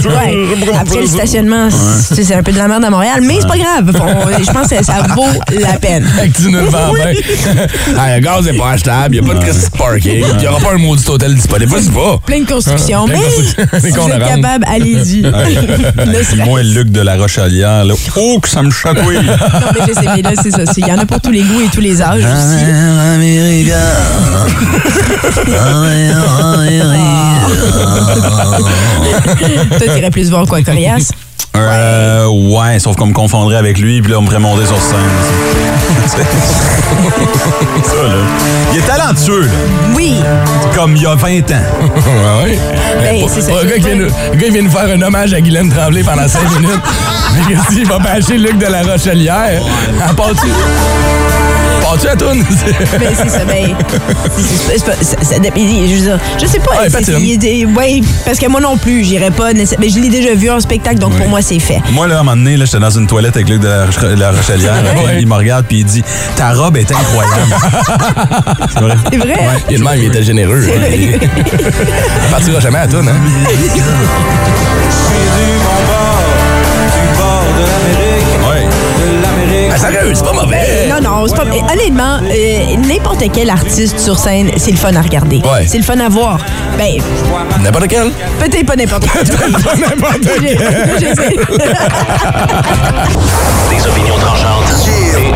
[0.06, 0.36] Ouais.
[0.80, 3.58] Après le stationnement, c'est c'est un peu de la merde à Montréal, mais c'est pas
[3.58, 3.92] grave.
[4.40, 5.26] Je pense que ça vaut
[5.60, 6.08] la peine.
[6.36, 6.94] Tu nous le vends.
[7.98, 10.60] Ah, le gaz n'est pas achetable, il n'y a pas de parking, il n'y aura
[10.60, 11.72] pas un maudit hôtel disponible.
[11.72, 12.20] Vas-y pas.
[12.26, 12.54] Plein de de
[13.12, 15.22] mais si C'est vous qu'on êtes capable, allez-y.
[16.46, 17.94] Moi, Luc de la Rochelière, là.
[18.16, 19.16] Oh, que ça me chatouille!
[19.26, 20.64] Non, mais je sais, mais là, c'est ça.
[20.78, 22.66] Il y en a pour tous les goûts et tous les âges aussi.
[29.78, 31.12] Toi, t'irais plus voir quoi, Corias?
[31.58, 34.80] Euh, ouais, sauf qu'on me confondrait avec lui, puis là, on me ferait monter sur
[34.82, 34.98] scène.
[37.84, 38.16] Ça, là.
[38.74, 39.48] Il est talentueux, là.
[39.96, 40.16] Oui.
[40.74, 41.56] Comme il y a 20 ans.
[41.82, 42.60] Ouais, ouais.
[43.02, 43.50] Ben, Pour- c'est ça.
[43.52, 45.42] pour un gars qui vient nous- un gars qui vient nous faire un hommage à
[45.42, 46.82] Guylaine Tremblay pendant 5 minutes.
[47.36, 49.62] Mais qu'est-ce qu'il va bâcher Luc de la Rochelière?
[50.10, 50.48] En part-tu?
[51.86, 52.40] Pars-tu à tourne?
[53.00, 53.46] Ben, c'est ça.
[53.46, 53.76] Ben,
[54.36, 55.60] c'est- c'est- c'est pas- ça- ça dépend.
[55.60, 56.72] je, veux dire, je sais pas.
[56.82, 57.14] Ouais, patine.
[58.26, 59.54] parce que moi non plus, j'irais pas.
[59.54, 61.80] nécessaire- Mais je l'ai déjà vu en spectacle, donc pour moi, c'est fait.
[61.92, 63.86] Moi, là, à un moment donné, là, j'étais dans une toilette avec Luc de la,
[64.16, 64.74] la Rochelière.
[64.96, 65.18] Ouais.
[65.20, 66.04] Il me regarde, puis il dit
[66.36, 67.54] Ta robe est incroyable.
[68.74, 68.96] C'est vrai.
[69.12, 69.36] C'est vrai?
[69.70, 70.64] Il est de même, il était généreux.
[70.96, 71.20] Il
[72.32, 73.14] partira jamais à tourne, hein?
[79.76, 80.88] Ah, sérieux, c'est pas mauvais.
[80.90, 81.44] Non, non, c'est pas.
[81.44, 85.38] Honnêtement, euh, n'importe quel artiste sur scène, c'est le fun à regarder.
[85.38, 85.66] Ouais.
[85.68, 86.38] C'est le fun à voir.
[86.78, 86.94] Ben,
[87.62, 88.12] N'importe quel?
[88.40, 89.28] peut-être pas n'importe quel.
[89.64, 90.58] Pas n'importe quel.
[91.00, 91.36] je sais.
[93.70, 95.34] Des opinions tranchantes et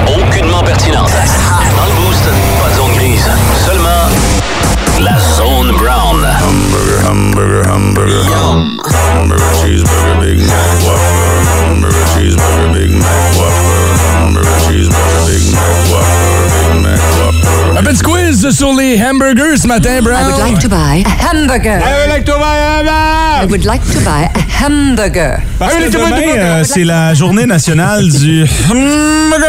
[18.59, 20.37] sur les hamburgers ce matin, I would Brown.
[20.37, 21.79] like to buy a hamburger.
[21.81, 25.39] I would like to buy a hamburger.
[25.57, 29.39] Parce que demain, euh, c'est la journée nationale du hamburger.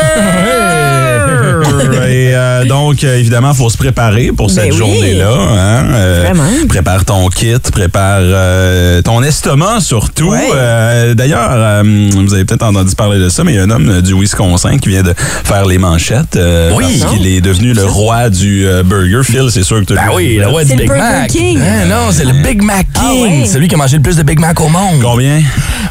[2.09, 4.79] Et euh, donc, euh, évidemment, il faut se préparer pour cette Ben oui.
[4.79, 5.31] journée-là.
[5.33, 5.85] hein.
[5.93, 6.49] Euh, Vraiment.
[6.69, 10.31] Prépare ton kit, prépare euh, ton estomac surtout.
[10.31, 10.49] Ouais.
[10.55, 13.71] Euh, D'ailleurs, euh, vous avez peut-être entendu parler de ça, mais il y a un
[13.71, 16.37] homme du Wisconsin qui vient de faire les manchettes.
[16.37, 16.99] euh, Oui.
[17.01, 19.23] Parce qu'il est devenu le roi du euh, burger.
[19.25, 21.31] Phil, c'est sûr que tu Ben oui, le roi du C'est le Big Burger Mac.
[21.31, 21.59] King.
[21.61, 23.03] Hein, non, c'est le Big Mac King.
[23.05, 23.47] Ah ouais.
[23.47, 25.01] Celui qui a mangé le plus de Big Mac au monde.
[25.03, 25.41] Combien?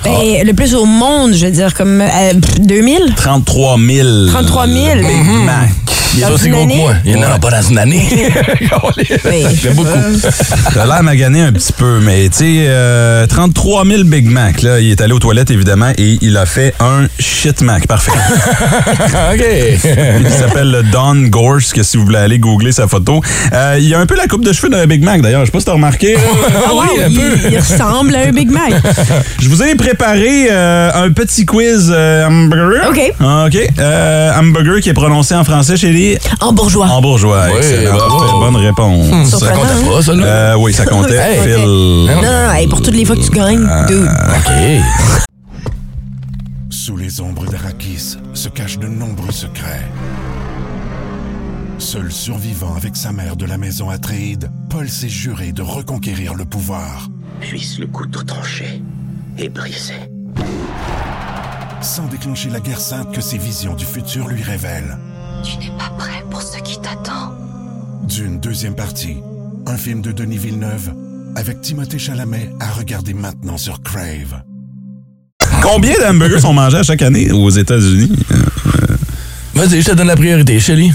[0.03, 3.13] Ben, le plus au monde, je veux dire, comme euh, pff, 2000?
[3.15, 4.07] 33 000.
[4.27, 4.85] 33 000.
[4.97, 5.69] Big Mac.
[6.15, 6.93] Il est Dans aussi gros que moi.
[7.05, 7.99] Il n'en a pas dans une année.
[7.99, 9.89] Fait beaucoup.
[10.73, 14.79] T'as l'air magané un petit peu, mais tu sais, euh, 33 000 Big Mac, là,
[14.79, 17.85] il est allé aux toilettes, évidemment, et il a fait un shit Mac.
[17.87, 18.11] Parfait.
[19.33, 19.45] OK.
[20.23, 23.21] il s'appelle le Don Gorse, que si vous voulez aller googler sa photo.
[23.53, 25.41] Euh, il a un peu la coupe de cheveux d'un Big Mac, d'ailleurs.
[25.41, 26.13] Je sais pas si t'as remarqué.
[26.15, 26.21] là.
[26.67, 27.37] Ah, wow, oui, un il, peu.
[27.51, 28.73] il ressemble à un Big Mac.
[29.39, 32.89] Je vous ai préparé euh, un petit quiz euh, hamburger.
[32.89, 33.13] OK.
[33.19, 33.57] OK.
[33.79, 35.98] Euh, hamburger qui est prononcé en français chez les...
[36.41, 36.87] En bourgeois.
[36.87, 37.45] En bourgeois.
[37.51, 37.95] Oui, Excellent.
[37.97, 38.17] bravo.
[38.19, 38.33] Parfait.
[38.39, 39.29] Bonne réponse.
[39.29, 39.91] Ça Surprenant, comptait hein?
[39.91, 40.25] pas, ça, là?
[40.25, 41.17] Euh, oui, ça comptait.
[41.19, 41.39] Hey.
[41.43, 41.65] Phil.
[41.65, 42.51] Non, non, non.
[42.53, 44.07] hey, pour toutes les fois que tu gagnes, dude.
[44.07, 44.51] OK.
[46.69, 49.87] Sous les ombres d'Arakis se cachent de nombreux secrets.
[51.77, 56.45] Seul survivant avec sa mère de la maison Atréide, Paul s'est juré de reconquérir le
[56.45, 57.07] pouvoir.
[57.41, 58.81] Puisse le couteau tranché
[59.37, 59.93] et brisé.
[61.81, 64.97] Sans déclencher la guerre sainte que ses visions du futur lui révèlent.
[65.43, 67.33] Tu n'es pas prêt pour ce qui t'attend.
[68.07, 69.17] D'une deuxième partie,
[69.67, 70.91] un film de Denis Villeneuve
[71.35, 74.41] avec Timothée Chalamet à regarder maintenant sur Crave.
[75.61, 78.11] Combien d'hamburgers sont mangés à chaque année aux États-Unis?
[78.31, 78.95] Euh,
[79.55, 80.91] Vas-y, je te donne la priorité, Shelly.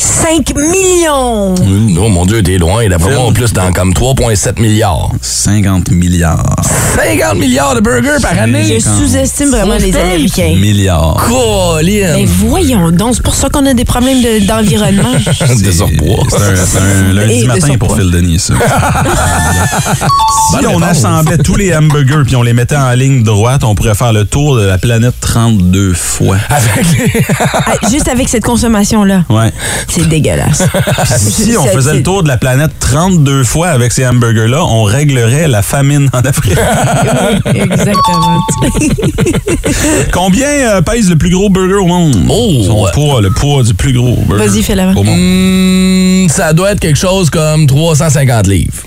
[0.00, 1.54] 5 millions!
[2.00, 2.88] Oh mon Dieu, t'es loin.
[2.88, 5.10] D'après moi, en plus, dans comme 3,7 milliards.
[5.20, 6.56] 50 milliards.
[6.96, 8.64] 50 milliards de burgers par année.
[8.64, 10.54] Je sous-estime vraiment les Américains.
[10.58, 11.24] Milliards.
[11.28, 12.14] Colin.
[12.16, 15.12] Mais voyons donc, c'est pour ça qu'on a des problèmes de- d'environnement.
[15.62, 16.24] de surpoids.
[16.30, 17.96] C'est un, c'est un lundi Et matin pour.
[17.96, 18.54] Phil Denis, ça.
[20.58, 23.94] si on assemblait tous les hamburgers puis on les mettait en ligne droite, on pourrait
[23.94, 26.36] faire le tour de la planète 32 fois.
[26.48, 27.22] Avec les...
[27.40, 29.52] Ah, Juste avec cette consommation-là, Ouais.
[29.88, 30.62] C'est dégueulasse.
[31.18, 35.48] Si on faisait le tour de la planète 32 fois avec ces hamburgers-là, on réglerait
[35.48, 36.58] la famine en Afrique.
[37.46, 38.38] Exactement.
[40.12, 42.16] Combien euh, pèse le plus gros burger au monde?
[42.28, 42.90] Oh, Son ouais.
[42.92, 45.16] poids, le poids du plus gros burger Vas-y, fais au monde.
[45.18, 48.82] Hmm, ça doit être quelque chose comme 350 livres.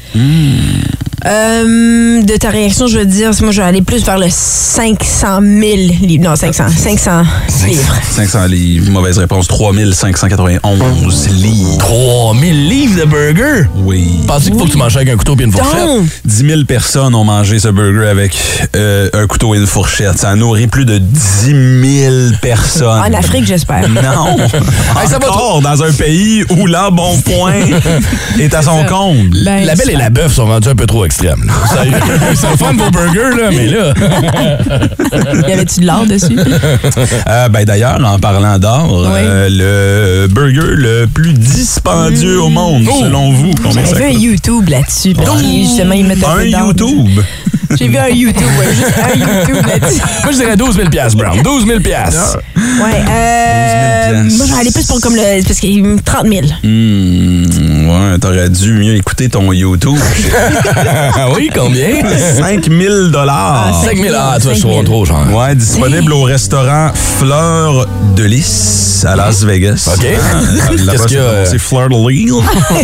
[1.25, 4.97] Euh, de ta réaction, je veux dire, moi, je vais aller plus vers le 500
[5.41, 6.23] 000 livres.
[6.23, 6.65] Non, 500.
[6.75, 7.23] 500
[7.67, 7.95] livres.
[8.11, 8.91] 500 livres.
[8.91, 9.47] Mauvaise réponse.
[9.47, 11.77] 3591 livres.
[11.77, 13.67] 3000 livres de burgers?
[13.77, 14.07] Oui.
[14.27, 15.79] Penses-tu qu'il faut que tu manges avec un couteau et une fourchette?
[15.79, 18.35] Donc, 10 000 personnes ont mangé ce burger avec
[18.75, 20.17] euh, un couteau et une fourchette.
[20.17, 22.87] Ça a nourri plus de 10 000 personnes.
[22.99, 23.87] en Afrique, j'espère.
[23.89, 24.37] Non.
[25.01, 25.27] Hey, ça va
[25.61, 27.53] dans un pays où l'embonpoint
[28.39, 29.29] est à son comble.
[29.43, 31.43] Ben, La belle et la bœuf sont rendus un peu trop extrêmes.
[31.45, 31.53] là.
[31.67, 31.97] Sérieux.
[32.31, 33.93] Le fun vos burgers, là, mais là.
[35.47, 36.37] Y avait-tu de l'or dessus?
[37.27, 42.99] Euh, ben D'ailleurs, en parlant d'or, euh, le burger le plus dispendieux au monde, Oh.
[43.03, 44.19] selon vous, combien ça J'avais un?
[44.19, 45.13] YouTube là-dessus.
[45.13, 46.43] Parce que justement, ils mettent un, Un.
[46.67, 47.21] YouTube?
[47.77, 50.01] J'ai vu un YouTube, ouais, juste un YouTube là-dessus.
[50.23, 51.41] Moi, je dirais 12 000 Brown.
[51.41, 54.23] 12 000 Ouais, euh.
[54.23, 55.43] 12 000 Moi, je vais aller plus pour comme le.
[55.43, 56.41] Parce que 30 000.
[56.63, 59.97] Hmm, ouais, t'aurais dû mieux écouter ton YouTube.
[61.15, 61.87] Ah oui, combien?
[62.37, 63.81] 5 000 dollars.
[63.85, 64.15] 5 000.
[64.17, 64.83] Ah, tu vois, je 5 000.
[64.83, 65.33] trouve trop, genre.
[65.33, 69.89] Ouais, disponible au restaurant Fleur de Lys à Las Vegas.
[69.95, 70.05] OK.
[70.05, 72.33] Ah, Qu'est-ce qu'il y a, euh, C'est Fleur de Lys.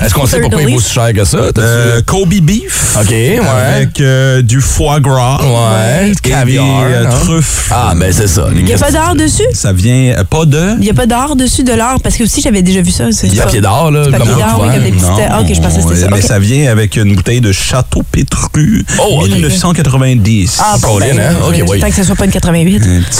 [0.03, 1.37] Est-ce qu'on sait pourquoi il vaut si cher que ça?
[1.57, 2.95] Euh, Kobe beef.
[2.99, 3.39] OK, ouais.
[3.75, 5.39] Avec euh, du foie gras.
[5.41, 7.09] Ouais, Et caviar, des euh, non?
[7.25, 7.69] truffes.
[7.71, 8.45] Ah, ben c'est ça.
[8.55, 9.41] Il n'y a pas d'or dessus?
[9.53, 10.73] Ça vient euh, pas de?
[10.77, 11.97] Il n'y a pas d'or dessus de l'or?
[12.03, 13.05] Parce que aussi, j'avais déjà vu ça.
[13.09, 14.05] Du papier d'or, là.
[14.05, 15.01] Du papier comme d'or, oui, comme des petites.
[15.03, 16.07] Non, Ah, ok, je pensais que c'était ça.
[16.11, 16.23] Mais Ok.
[16.23, 19.29] ça vient avec une bouteille de Château Pétru Oh, ok.
[19.29, 20.59] 1990.
[20.61, 21.35] Ah, Colin, ben, hein?
[21.47, 21.79] Ok, oui.
[21.79, 22.75] Tant que ça soit pas une 88.
[22.83, 23.17] Un petit-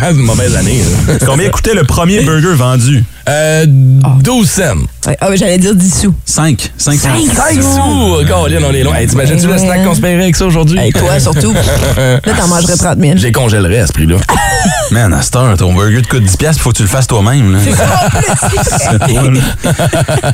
[0.00, 0.80] C'est une mauvaise année.
[1.08, 1.14] là.
[1.26, 3.04] Combien coûtait le premier burger vendu?
[3.28, 4.62] Euh, 12 cents.
[5.06, 6.14] Ouais, Ah, j'allais dire 10 sous.
[6.24, 6.72] 5.
[6.76, 7.08] 5 cents.
[7.34, 8.26] 5 sous!
[8.26, 8.94] Colin, on est loin.
[8.96, 10.78] Hey, T'imagines-tu le snack qu'on se paierait avec ça aujourd'hui?
[10.84, 11.52] Et toi, surtout.
[11.96, 13.12] Là, t'en mangerais 30 000.
[13.16, 14.16] J'ai congélerais à ce prix-là.
[14.90, 17.06] Man, à cette heure, ton burger te coûte 10$, il faut que tu le fasses
[17.06, 17.52] toi-même.
[17.52, 17.58] là.
[17.64, 17.72] C'est.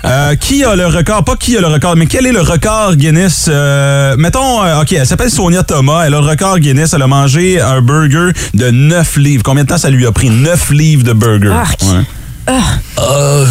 [0.05, 1.25] Euh, qui a le record?
[1.25, 3.47] Pas qui a le record, mais quel est le record Guinness?
[3.49, 6.05] Euh, mettons, euh, OK, elle s'appelle Sonia Thomas.
[6.07, 6.93] Elle a le record Guinness.
[6.95, 9.43] Elle a mangé un burger de 9 livres.
[9.45, 10.31] Combien de temps ça lui a pris?
[10.31, 11.51] 9 livres de burger.
[11.53, 11.81] Arc.
[11.83, 12.05] Ouais.
[12.49, 13.45] Euh,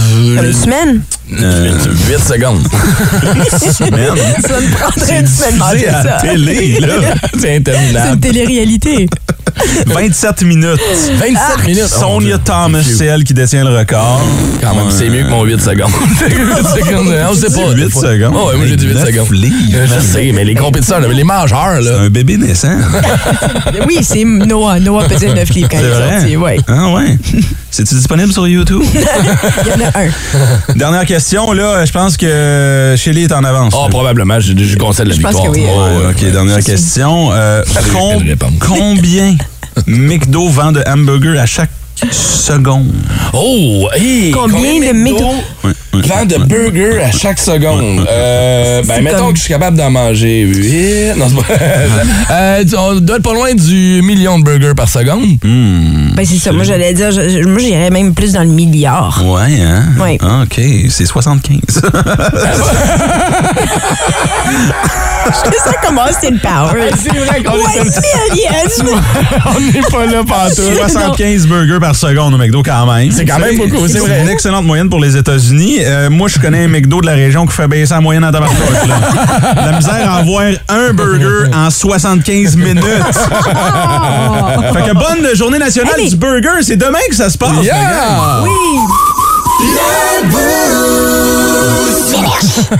[0.44, 1.02] Une semaine?
[1.30, 2.64] 8 secondes.
[3.92, 4.18] Man.
[4.42, 6.10] Ça me prendrait une semaine à ça.
[6.10, 6.88] la télé, là.
[7.34, 8.20] C'est C'est une interminable.
[8.20, 9.08] télé-réalité.
[9.88, 10.80] 27 minutes.
[11.20, 11.84] 27 minutes.
[11.86, 12.44] Oh, mon Sonia Dieu.
[12.46, 14.22] Thomas, C'est elle qui détient le record.
[14.62, 15.92] Quand même, c'est mieux que mon 8 secondes.
[16.22, 16.30] 8
[16.86, 17.70] secondes, on sait pas.
[17.72, 18.02] 8 des fois.
[18.04, 18.34] secondes.
[18.36, 19.32] Oh, ouais, moi j'ai dit 8 Neuf secondes.
[19.32, 19.80] livres.
[19.96, 22.00] Je sais, mais les compétiteurs, là, les mangeurs, C'est là.
[22.02, 22.78] un bébé naissant.
[23.88, 24.80] Oui, c'est Noah.
[24.80, 26.38] Noah pesait 9 livres quand il est sorti.
[26.38, 26.58] Ouais.
[26.68, 27.18] Ah ouais.
[27.70, 28.82] C'est-tu disponible sur YouTube?
[28.94, 30.10] Il y en a un.
[30.76, 33.74] Dernière question, là, je pense que Shelly est en avance.
[33.78, 35.52] Oh, probablement, je, je concède la Je pense victoire.
[35.54, 35.66] que oui.
[35.70, 37.30] Oh, Ouais, ok, dernière question.
[37.34, 39.36] Euh, com- combien
[39.88, 41.70] McDo vend de hamburgers à chaque
[42.12, 42.94] seconde?
[43.34, 45.74] Oh, hey, Combien de ouais.
[45.94, 48.06] Vend de burgers à chaque seconde.
[48.08, 51.16] Euh, ben, mettons comme- que je suis capable d'en manger 8.
[51.18, 51.64] Non, c'est pas.
[52.34, 55.38] euh, on doit être pas loin du million de burgers par seconde.
[55.44, 56.12] Hmm.
[56.16, 56.52] Ben, c'est ça.
[56.52, 59.24] Moi, j'allais dire, je- moi, j'irais même plus dans le milliard.
[59.26, 59.86] Ouais, hein?
[60.00, 60.18] Ouais.
[60.22, 61.82] Ah, OK, c'est 75.
[65.64, 66.90] ça commence, c'est le power.
[66.98, 67.84] C'est vrai qu'on Ouais,
[68.84, 69.02] million!
[69.46, 70.62] on n'est pas là partout.
[70.88, 73.12] 75 burgers par seconde au McDo quand même.
[73.12, 74.22] C'est quand même beaucoup, c'est vrai.
[74.22, 75.80] une excellente moyenne pour les États-Unis.
[75.82, 78.32] Euh, moi, je connais un McDo de la région qui fait baisser la moyenne en
[78.32, 78.40] là.
[79.66, 82.84] La misère à avoir un burger en 75 minutes.
[84.74, 86.62] fait que bonne journée nationale Hey, mais- du burger.
[86.62, 87.52] C'est demain que ça se passe.
[87.64, 87.74] Yeah!
[90.32, 91.47] gang.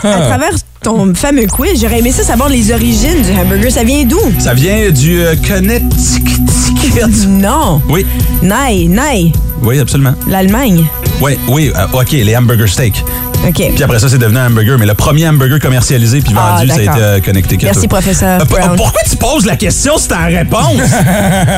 [0.04, 3.72] À travers ton fameux quiz, j'aurais aimé ça savoir les origines du hamburger.
[3.72, 4.20] Ça vient d'où?
[4.40, 7.28] Ça vient du euh, Connecticut.
[7.28, 7.82] Non.
[7.90, 8.06] Oui,
[8.42, 9.32] Naï, Naï,
[9.64, 10.14] oui, absolument.
[10.28, 10.86] l'Allemagne.
[11.22, 13.04] Oui, oui, euh, OK, les hamburger steak.
[13.46, 13.72] OK.
[13.76, 14.78] Puis après ça, c'est devenu un hamburger.
[14.78, 17.58] Mais le premier hamburger commercialisé puis Ah, vendu, ça a été euh, connecté.
[17.64, 18.76] Merci, professeur Euh, Brown.
[18.78, 20.82] Pourquoi tu poses la question si t'as la réponse?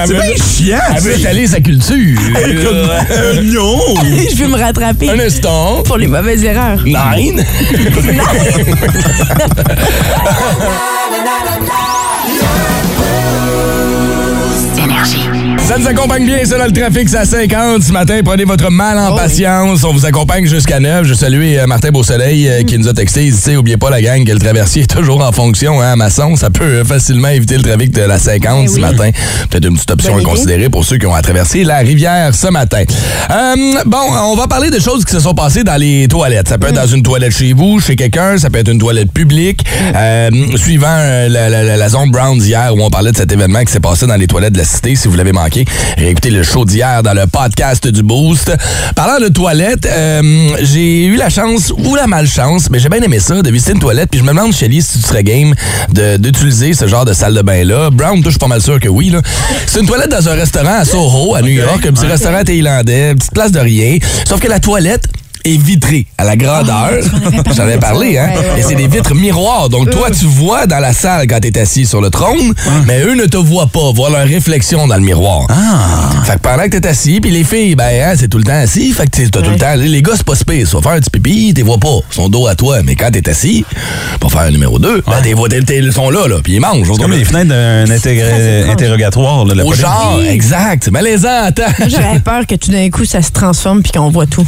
[0.05, 0.79] c'est bien chiant.
[0.95, 2.19] Elle veut étaler sa culture.
[2.35, 3.79] Euh, non!
[4.03, 5.09] Je veux me rattraper.
[5.09, 5.81] Un instant.
[5.83, 6.83] Pour les mauvaises erreurs.
[6.85, 7.43] Nine.
[15.69, 17.83] Ça nous accompagne bien, ça, dans le trafic, c'est à 50.
[17.83, 19.83] Ce matin, prenez votre mal en patience.
[19.83, 21.05] On vous accompagne jusqu'à 9.
[21.05, 23.25] Je salue euh, Martin Beausoleil euh, qui nous a texté.
[23.27, 26.35] Il dit, oubliez pas la gang que le traversier est toujours en fonction, hein, maçon.
[26.35, 29.11] Ça peut euh, facilement éviter le trafic de la 50 ce matin.
[29.51, 32.47] Peut-être une petite option à considérer pour ceux qui ont à traverser la rivière ce
[32.47, 32.81] matin.
[33.29, 33.55] Euh,
[33.85, 36.47] bon, on va parler de choses qui se sont passées dans les toilettes.
[36.49, 39.11] Ça peut être dans une toilette chez vous, chez quelqu'un, ça peut être une toilette
[39.13, 39.63] publique.
[39.95, 43.63] Euh, suivant la, la- la- la zone Brown d'hier où on parlait de cet événement
[43.63, 45.58] qui s'est passé dans les toilettes de la cité, si vous l'avez manqué,
[45.97, 48.51] réécoutez le show d'hier dans le podcast du Boost.
[48.95, 50.21] Parlant de toilettes, euh,
[50.61, 53.79] j'ai eu la chance ou la malchance, mais j'ai bien aimé ça, de visiter une
[53.79, 54.09] toilette.
[54.09, 55.53] Puis je me demande, Shelly, si tu serais game
[55.93, 57.89] de- d'utiliser ce genre de salle de bain-là.
[57.91, 59.09] Brown, je suis pas mal sûr que oui.
[59.09, 59.21] là.
[59.67, 63.15] C'est une toilette dans un restaurant à Soho, à New York, un petit restaurant thaïlandais,
[63.15, 63.97] petite place de rien.
[64.27, 65.05] Sauf que la toilette
[65.45, 66.91] est vitrée à la grandeur.
[67.55, 68.29] J'en avais parlé, hein?
[68.33, 69.69] Ouais, ouais, Et c'est des vitres miroirs.
[69.69, 72.53] Donc, toi, tu vois dans la salle quand t'es assis sur le trône,
[72.85, 75.47] mais eux ne te voient pas, voient leur réflexion dans le miroir.
[76.25, 78.53] Fait que pendant que t'es assis, puis les filles, ben, hein, c'est tout le temps
[78.53, 78.91] assis.
[78.93, 79.73] Fait que t'es- t'as tout le temps.
[79.75, 80.33] Les gars, c'est pas.
[80.35, 81.99] Tu vas faire un petit pipi, t'es vois pas.
[82.09, 82.81] Sont dos à toi.
[82.83, 83.65] Mais quand t'es assis,
[84.19, 86.87] pour faire un numéro 2, ben, t'es vois, ils sont là, là, puis ils mangent.
[86.91, 89.45] C'est comme les fenêtres d'un intégré- interrogatoire.
[89.45, 90.83] Là, de la Au genre, exact.
[90.85, 91.63] C'est malaisant, attends.
[91.79, 94.47] Moi, J'aurais peur que tout d'un coup, ça se transforme puis qu'on voit tout.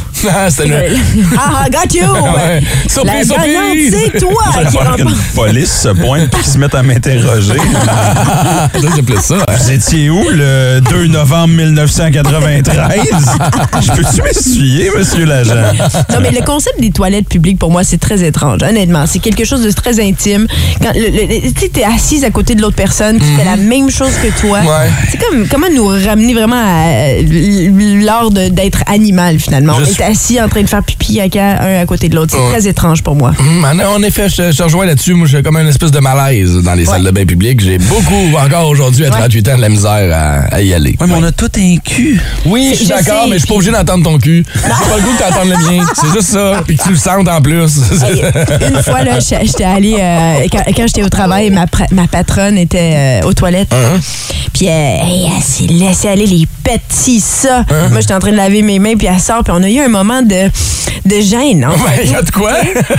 [1.36, 1.62] Ah.
[1.64, 2.02] Ah, got you!
[2.12, 2.60] Ouais.
[2.60, 3.96] La Surprise, gagnante, surprise!
[4.12, 5.16] c'est toi qui remporte.
[5.34, 7.54] police se pointe et qu'ils se mettent à m'interroger.
[8.72, 9.34] Ça, c'est plus ça.
[9.48, 9.54] hein.
[9.58, 13.06] Vous étiez où le 2 novembre 1993?
[13.80, 15.54] Je peux-tu m'essuyer, monsieur l'agent?
[16.10, 19.04] Non, mais le concept des toilettes publiques, pour moi, c'est très étrange, honnêtement.
[19.06, 20.46] C'est quelque chose de très intime.
[20.82, 23.56] Quand le- le- tu sais, t'es assise à côté de l'autre personne qui fait la
[23.56, 24.60] même chose que toi.
[24.60, 24.66] Mhm.
[24.66, 24.90] Ouais.
[25.10, 26.86] C'est comme comment nous ramener vraiment à
[27.20, 29.74] euh, l'art d'être animal, finalement?
[29.78, 31.24] Je On suis- est assis en train de faire pipi à
[31.62, 32.34] un à côté de l'autre.
[32.36, 33.32] C'est très étrange pour moi.
[33.38, 35.14] Hum, En, en effet, je, te- je rejoins là-dessus.
[35.14, 37.60] Moi, j'ai comme une espèce de malaise dans les salles de bain publiques.
[37.60, 40.96] J'ai beaucoup, encore aujourd'hui, à 38 ans, de la misère à, à y aller.
[41.00, 42.20] Ouais, mais on a tout un cul.
[42.46, 44.44] Oui, je suis d'accord, mais je suis pas obligé d'entendre ton cul.
[44.54, 45.84] J'ai pas le goût que t'entendes le mien.
[45.94, 46.62] C'est juste ça.
[46.66, 47.52] Puis que tu le sentes en plus.
[48.02, 48.22] Hey,
[48.74, 53.20] une fois, là, j'étais allée, euh, quand, quand j'étais au travail, ma, ma patronne était
[53.22, 53.74] euh, aux toilettes.
[54.54, 57.64] Puis euh, hey, elle s'est laissée aller les petits ça.
[57.90, 59.80] Moi, j'étais en train de laver mes mains, puis elle sort, puis on a eu
[59.80, 60.50] un moment de,
[61.04, 61.64] de gêne.
[61.64, 62.52] en Ouais, y a de quoi?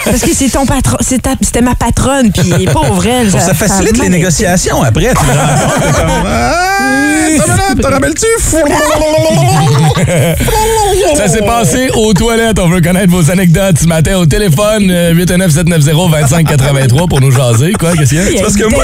[0.06, 3.32] Parce que c'est ton patron, c'était ma patronne, puis pauvre elle.
[3.32, 4.10] Ça, a facilite les été.
[4.10, 5.10] négociations après.
[5.10, 5.26] Tu te rends
[5.69, 6.12] compte, t'es comme,
[7.36, 8.26] Ah, ça va, Te rappelles-tu?
[11.15, 12.60] Ça s'est passé aux toilettes.
[12.60, 17.73] On veut connaître vos anecdotes ce matin au téléphone euh, 819-790-2583 pour nous jaser.
[17.73, 18.41] Quoi, qu'est-ce qu'il y a?
[18.41, 18.84] Parce que moi-.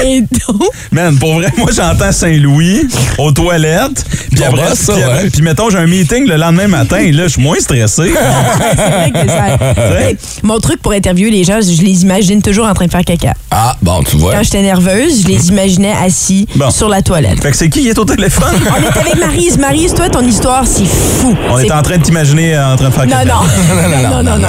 [0.92, 2.88] Man, pour vrai, moi, j'entends Saint-Louis
[3.18, 4.04] aux toilettes.
[4.32, 5.30] Puis après, boss, ça, puis, après- ouais.
[5.30, 6.98] puis mettons, j'ai un meeting le lendemain matin.
[7.12, 8.10] Là, je suis moins stressé.
[8.76, 12.74] C'est vrai que ça- Mon truc pour interviewer les gens, je les imagine toujours en
[12.74, 13.34] train de faire caca.
[13.50, 14.34] Ah, bon, tu vois.
[14.34, 16.70] Quand j'étais nerveuse, je les imaginais assis Bon.
[16.70, 17.40] sur la toilette.
[17.42, 18.54] Fait que c'est qui qui est au téléphone?
[18.70, 19.58] On est avec Marise.
[19.58, 21.34] Marise, toi, ton histoire, c'est fou.
[21.50, 23.24] On est en train de t'imaginer en train de faire Non, caca.
[23.34, 24.22] non.
[24.22, 24.48] non, non, non,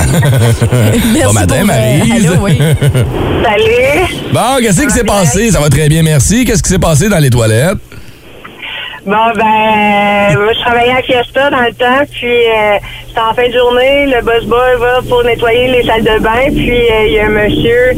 [1.14, 2.26] Merci Bon matin, pour, euh, Maryse.
[2.28, 2.58] allô, oui.
[3.44, 4.16] Salut!
[4.34, 5.52] Bon, qu'est-ce qui s'est passé?
[5.52, 6.46] Ça va très bien, merci.
[6.46, 7.78] Qu'est-ce qui s'est passé dans les toilettes?
[9.04, 13.48] Bon, ben, moi, je travaillais à Fiesta dans le temps, puis euh, c'était en fin
[13.48, 17.14] de journée, le boss boy va pour nettoyer les salles de bain, puis euh, il
[17.14, 17.94] y a un monsieur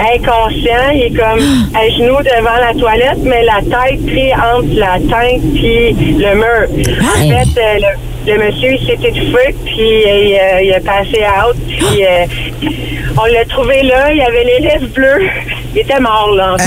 [0.00, 1.40] inconscient, il est comme
[1.74, 6.96] à genoux devant la toilette, mais la tête pris entre la teinte puis le mur.
[7.02, 10.80] En fait, euh, le, le monsieur, il s'est étouffé, puis euh, il, a- il a
[10.80, 12.26] passé out, puis euh,
[13.16, 15.28] on l'a trouvé là, il avait les lèvres bleues,
[15.74, 16.54] il était mort, là.
[16.54, 16.64] en fait.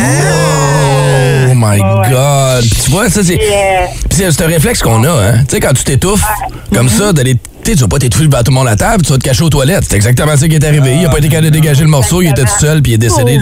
[1.51, 2.09] Oh my Ouais.
[2.09, 2.61] God.
[2.61, 3.35] Puis tu vois, ça, c'est.
[3.35, 5.43] Euh, c'est c'est un réflexe qu'on a, hein.
[5.47, 6.23] Tu sais, quand tu t'étouffes,
[6.73, 7.35] comme ça, d'aller.
[7.63, 9.49] Tu vas pas t'étouffer devant tout le monde à table, tu vas te cacher aux
[9.49, 9.83] toilettes.
[9.87, 10.95] C'est exactement ça qui est arrivé.
[10.99, 12.95] Il a pas été capable de dégager le morceau, il était tout seul, puis il
[12.95, 13.37] est décédé.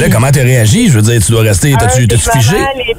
[0.00, 0.88] Là, comment t'as réagi?
[0.88, 1.74] Je veux dire, tu dois rester.
[1.78, 2.56] T'as-tu figé?
[2.56, 2.96] les-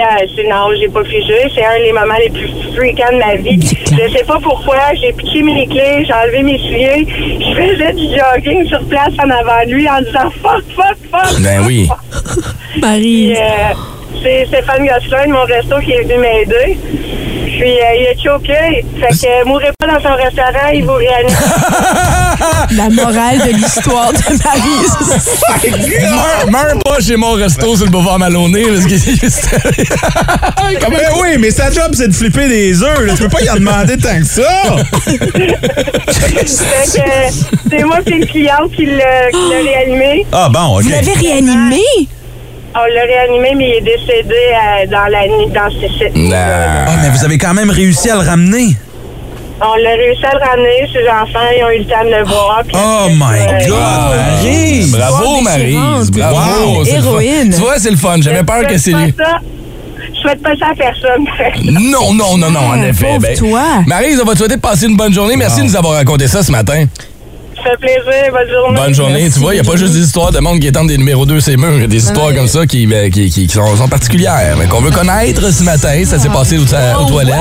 [0.00, 1.34] Ah, c'est- non, j'ai pas figé.
[1.54, 3.58] C'est un des moments les plus fréquents de ma vie.
[3.60, 4.76] Je sais pas pourquoi.
[5.00, 7.06] J'ai piqué mes clés, j'ai enlevé mes souliers.
[7.08, 11.40] Je faisais du jogging sur place en avant de lui en disant fuck, fuck, fuck.
[11.42, 11.88] Ben oui.
[12.72, 13.38] Puis, Marise.
[13.38, 13.74] euh,
[14.22, 16.76] c'est Stéphane Gosselin de mon resto qui est venu m'aider.
[17.46, 18.84] Puis euh, il a choqué.
[19.00, 21.28] Fait que euh, mourrez pas dans son restaurant, il vous réanime.
[22.72, 24.84] La morale de l'histoire de Marie.
[26.02, 28.64] Meurs, meurs pas chez mon resto sur le boulevard Maloney.
[28.64, 28.94] Parce que
[30.90, 33.14] Ben oui, mais sa job, c'est de flipper des œufs.
[33.16, 34.76] Tu peux pas y en demander tant que ça.
[37.70, 39.30] C'est moi qui le client qui l'a
[39.62, 40.26] réanimé.
[40.32, 40.82] Ah bon, OK.
[40.82, 41.80] Vous l'avez réanimé?
[42.76, 47.10] On l'a réanimé, mais il est décédé euh, dans la nuit, dans ces Ah, mais
[47.10, 48.76] vous avez quand même réussi à le ramener.
[49.60, 50.88] On l'a réussi à le ramener.
[50.92, 52.62] Ses enfants, ils ont eu le temps de le voir.
[52.66, 54.90] puis Oh my euh, God, Marie!
[54.90, 55.78] Bravo, Marie.
[56.12, 56.74] Bravo.
[56.78, 56.84] Wow.
[56.84, 57.50] c'est le fun.
[57.54, 58.16] Tu vois, c'est le fun.
[58.20, 59.12] J'avais peur que c'est lui.
[59.12, 59.38] pas ça-
[60.12, 61.24] Je souhaite pas ça à personne.
[61.72, 63.06] Non, non, non, non, en Ah, effet.
[63.06, 63.62] pauvre Ben, toi.
[63.86, 65.36] Marie, on va te souhaiter de passer une bonne journée.
[65.36, 66.84] Merci de nous avoir raconté ça ce matin.
[67.56, 68.32] Ça fait plaisir.
[68.32, 68.80] Bonne journée.
[68.80, 69.30] Bonne journée.
[69.30, 71.24] Tu vois, il n'y a pas juste des histoires de monde qui étendent des numéros
[71.26, 71.74] 2 ces murs.
[71.76, 74.56] Il y a des histoires comme ça qui, ben, qui, qui- qui sont, sont particulières.
[74.58, 76.04] Mais qu'on veut connaître ce matin.
[76.04, 77.36] Ça s'est passé aux, aux toilettes.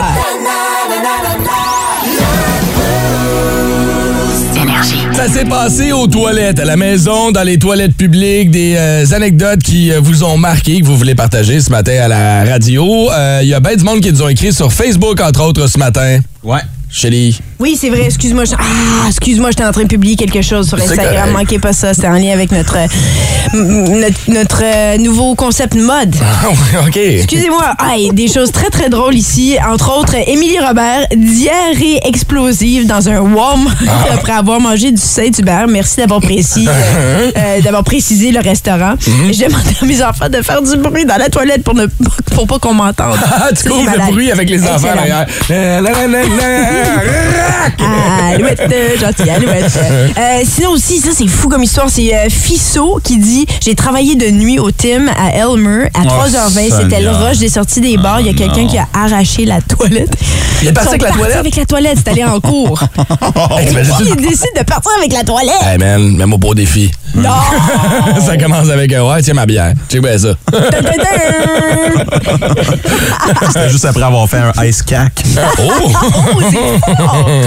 [5.15, 9.61] Ça s'est passé aux toilettes, à la maison, dans les toilettes publiques, des euh, anecdotes
[9.61, 13.09] qui euh, vous ont marqué, que vous voulez partager ce matin à la radio.
[13.11, 15.67] Euh, Il y a bien du monde qui nous ont écrit sur Facebook, entre autres,
[15.67, 16.19] ce matin.
[16.43, 16.59] Ouais.
[16.95, 17.39] Shelly.
[17.59, 18.05] Oui, c'est vrai.
[18.05, 18.45] Excuse-moi.
[18.45, 21.31] je- Ah, excuse-moi, j'étais en train de publier quelque chose sur Instagram.
[21.31, 21.91] Manquez pas ça.
[21.93, 22.87] C'était en lien avec notre, euh,
[23.53, 26.15] m- notre, notre, euh, nouveau concept mode.
[26.87, 26.95] OK.
[26.97, 27.73] Excusez-moi.
[27.79, 29.57] Ah, des choses très, très drôles ici.
[29.67, 34.05] Entre autres, Émilie Robert, diarrhée explosive dans un Walmart Ah.
[34.13, 35.65] après avoir mangé du Saint-Hubert.
[35.67, 38.93] Merci d'avoir précisé, euh, euh, d'avoir précisé le restaurant.
[39.07, 39.33] Mhm.
[39.33, 41.87] J'ai demandé à mes enfants de faire du bruit dans la toilette pour ne
[42.35, 43.17] pour pas qu'on m'entende.
[43.25, 45.25] Ah, tu couvres le bruit avec les enfants derrière.
[46.83, 48.33] La.
[48.33, 49.79] Alouette, euh, gentil, alouette.
[50.17, 54.15] Euh, sinon aussi, ça c'est fou comme histoire, c'est euh, Fisso qui dit «J'ai travaillé
[54.15, 56.81] de nuit au Tim à Elmer à Oh, 3h20.
[56.81, 58.19] C'était le rush des sorties des bars.
[58.21, 60.13] Il y a quelqu'un qui a arraché la toilette.
[60.61, 61.35] Il est parti avec la toilette?
[61.37, 62.79] avec la toilette, c'est allé en cours.
[62.79, 64.15] Qui ça?
[64.15, 65.53] décide de partir avec la toilette?
[65.63, 66.91] Hey man, mets-moi pas au défi.
[67.15, 67.29] Non!
[68.25, 69.73] ça commence avec un ouais, tiens ma bière.
[69.89, 70.29] Check bien ça.
[73.47, 75.23] C'était juste après avoir fait un ice cack.
[75.59, 75.91] Oh!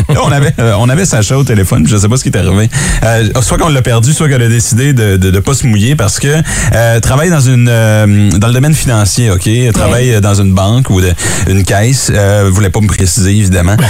[0.08, 2.28] Là, on avait, euh, on avait Sacha au téléphone, puis je sais pas ce qui
[2.30, 2.68] est arrivé.
[3.02, 5.96] Euh, soit qu'on l'a perdu, soit qu'elle a décidé de, de, de pas se mouiller
[5.96, 6.28] parce que
[6.74, 10.52] euh, travaille dans une euh, dans le domaine financier, ok, Elle travaille euh, dans une
[10.54, 11.12] banque ou de,
[11.48, 12.10] une caisse.
[12.14, 13.76] Euh, voulait pas me préciser évidemment.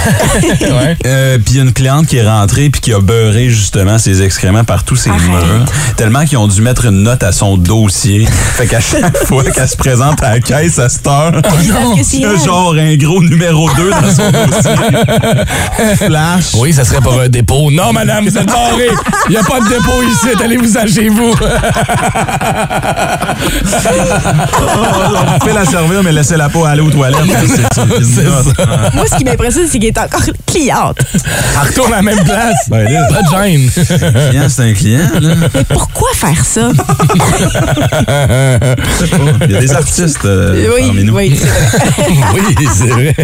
[1.06, 4.84] Euh, puis une cliente qui est rentrée puis qui a beurré justement ses excréments par
[4.84, 5.64] tous ses murs,
[5.96, 8.26] tellement qu'ils ont dû mettre une note à son dossier.
[8.56, 11.40] Fait qu'à chaque fois qu'elle se présente à la caisse à cette heure, a
[12.32, 12.44] elle.
[12.44, 14.70] genre un gros numéro 2 dans son dossier.
[15.96, 16.54] Flash.
[16.54, 17.70] Oui, ça serait pour un dépôt.
[17.70, 18.88] Non, madame, vous êtes barré.
[19.28, 20.28] Il n'y a pas de dépôt ici.
[20.42, 21.34] Allez-vous-en chez vous.
[25.40, 27.20] On fait la servir, mais laissez-la pas aller aux toilettes.
[28.94, 30.98] Moi, ce qui m'impressionne, c'est qu'elle est encore cliente.
[31.14, 32.68] Elle retourne à la même place.
[32.68, 33.70] Ben là, Pas de gêne.
[34.30, 35.08] client, c'est un client.
[35.20, 35.34] Là.
[35.54, 36.70] Mais pourquoi faire ça?
[39.46, 41.14] Il y a des artistes euh, parmi oui, nous.
[41.14, 42.06] oui, c'est vrai.
[42.58, 43.14] oui, c'est vrai.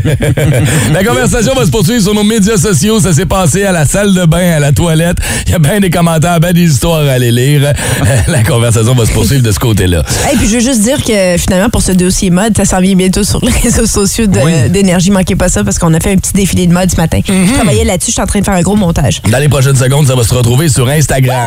[0.92, 3.00] La conversation va se poursuivre sur nos médias sociaux.
[3.00, 5.16] Ça s'est passé à la salle de bain, à la toilette.
[5.46, 7.72] Il y a bien des commentaires, bien des histoires à aller lire.
[8.28, 10.02] La conversation va se poursuivre de ce côté-là.
[10.32, 12.94] Et puis je veux juste dire que finalement pour ce dossier mode, ça s'en vient
[12.94, 14.70] bientôt sur les réseaux sociaux Oui.
[14.70, 15.10] d'énergie.
[15.10, 17.20] Manquez pas ça parce qu'on a fait un petit défilé de mode ce matin.
[17.26, 19.20] Je travaillais là-dessus, je suis en train de faire un gros montage.
[19.30, 21.46] Dans les prochaines secondes, ça va se retrouver sur Instagram.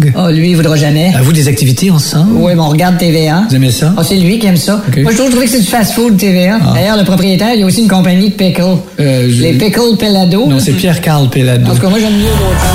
[0.15, 1.13] Oh, lui, il voudra jamais.
[1.15, 2.31] À vous des activités ensemble?
[2.35, 3.43] Oui, mais on regarde TVA.
[3.49, 3.93] Vous aimez ça?
[3.97, 4.81] Oh, c'est lui qui aime ça.
[4.97, 6.59] Moi, toujours trouvé que c'est du fast-food, TVA.
[6.73, 8.61] D'ailleurs, le propriétaire, il a aussi une compagnie de pickles.
[8.99, 10.45] Euh, je- Les pickles Pelado.
[10.47, 11.71] Non, c'est Pierre-Carl Pelado.
[11.71, 12.65] En tout cas, moi, j'aime mieux l'autre.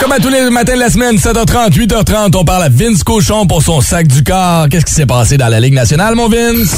[0.00, 3.46] Comme à tous les matins de la semaine, 7h30, 8h30, on parle à Vince Cochon
[3.46, 4.66] pour son sac du corps.
[4.70, 6.76] Qu'est-ce qui s'est passé dans la Ligue nationale, mon Vince?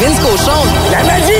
[0.00, 0.52] Vince Cochon.
[0.64, 1.37] C'est de la magie,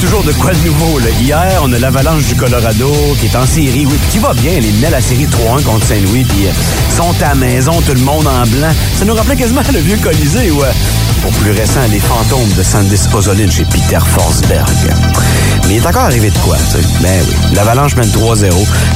[0.00, 0.98] toujours de quoi de nouveau.
[0.98, 1.10] Là.
[1.20, 2.90] Hier, on a l'Avalanche du Colorado
[3.20, 4.58] qui est en série, oui, qui va bien.
[4.58, 8.00] Les menait la série 3-1 contre Saint-Louis, puis euh, sont à la maison, tout le
[8.00, 8.72] monde en blanc.
[8.98, 13.00] Ça nous rappelait quasiment le vieux Colisée euh, Au plus récent, Les Fantômes de Sandis
[13.12, 14.66] Ozolin chez Peter Forsberg.
[15.68, 16.86] Mais il est encore arrivé de quoi, tu sais?
[17.02, 17.34] Ben oui.
[17.54, 18.44] L'Avalanche mène 3-0.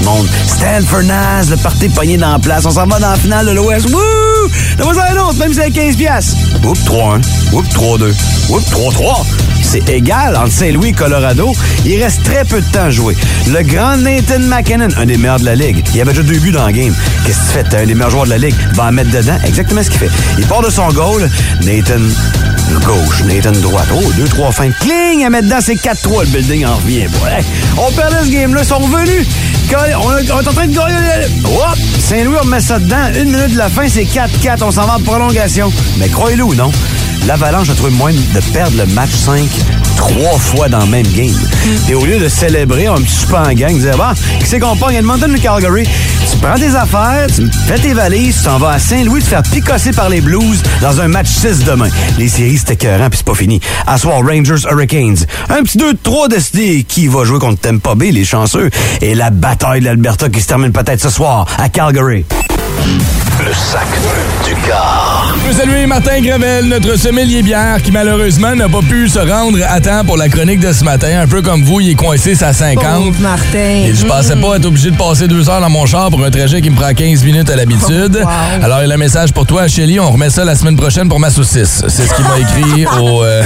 [0.00, 2.64] Le monde, Stanford Naz, le parti pogné dans la place.
[2.64, 3.90] On s'en va dans la finale de l'Ouest.
[3.90, 4.94] Wouh!
[4.94, 6.36] Ça un autre, même si c'est 15 piastres.
[6.64, 7.20] Oups, 3-1.
[7.52, 8.14] Oups, 3-2.
[8.50, 9.43] Oups, 3-3.
[9.74, 11.52] C'est égal entre Saint-Louis et Colorado.
[11.84, 13.16] Il reste très peu de temps à jouer.
[13.48, 15.84] Le grand Nathan McKinnon, un des meilleurs de la Ligue.
[15.92, 16.94] Il avait déjà deux buts dans le game.
[17.26, 17.64] Qu'est-ce que tu fais?
[17.64, 18.54] T'es un des meilleurs joueurs de la Ligue.
[18.74, 19.36] Va en mettre dedans.
[19.44, 20.10] Exactement ce qu'il fait.
[20.38, 21.28] Il part de son goal.
[21.64, 21.98] Nathan
[22.86, 23.88] gauche, Nathan droite.
[23.92, 24.70] Oh, deux, trois fins.
[24.80, 25.24] Cling!
[25.24, 26.20] À mettre dedans, c'est 4-3.
[26.22, 27.00] Le building en revient.
[27.00, 27.44] Hey,
[27.76, 28.60] on perdait ce game-là.
[28.62, 29.26] Ils sont revenus.
[29.68, 31.26] Quand On, est- on est en train de gagner.
[31.46, 31.76] Hop!
[31.98, 33.08] Saint-Louis, on met ça dedans.
[33.16, 34.62] Une minute de la fin, c'est 4-4.
[34.62, 35.72] On s'en va en prolongation.
[35.98, 36.70] Mais croyez-le ou non,
[37.26, 39.48] l'Avalanche a trouvé moyen de perdre le match 5
[39.96, 41.34] trois fois dans le même game.
[41.88, 44.76] Et au lieu de célébrer un petit super en gang, dire Bon, qui c'est qu'on
[44.76, 44.96] pogne?
[44.96, 45.84] Edmonton ou Calgary?
[46.30, 49.42] Tu prends tes affaires, tu fais tes valises, tu t'en vas à Saint-Louis te faire
[49.42, 51.88] picosser par les Blues dans un match 6 demain.
[52.18, 53.60] Les séries, c'était écœurant, puis c'est pas fini.
[53.86, 55.24] À soir, Rangers Hurricanes.
[55.48, 58.70] Un petit 2-3 décidé qui va jouer contre Tampa Bay, les chanceux.
[59.00, 62.24] Et la bataille de l'Alberta qui se termine peut-être ce soir à Calgary.
[62.78, 63.86] Le sac
[64.44, 65.34] du car.
[65.42, 69.58] Je veux saluer Martin Gravel, notre sommelier bière, qui malheureusement n'a pas pu se rendre
[69.68, 71.20] à temps pour la chronique de ce matin.
[71.20, 73.04] Un peu comme vous, il est coincé à 50.
[73.04, 73.58] Pauvre Martin.
[73.58, 76.30] Et je pensais pas être obligé de passer deux heures dans mon char pour un
[76.30, 78.22] trajet qui me prend 15 minutes à l'habitude.
[78.62, 80.00] Alors, il y a un message pour toi, Shelly.
[80.00, 81.82] On remet ça la semaine prochaine pour ma saucisse.
[81.88, 83.22] C'est ce qu'il m'a écrit au...
[83.24, 83.42] euh,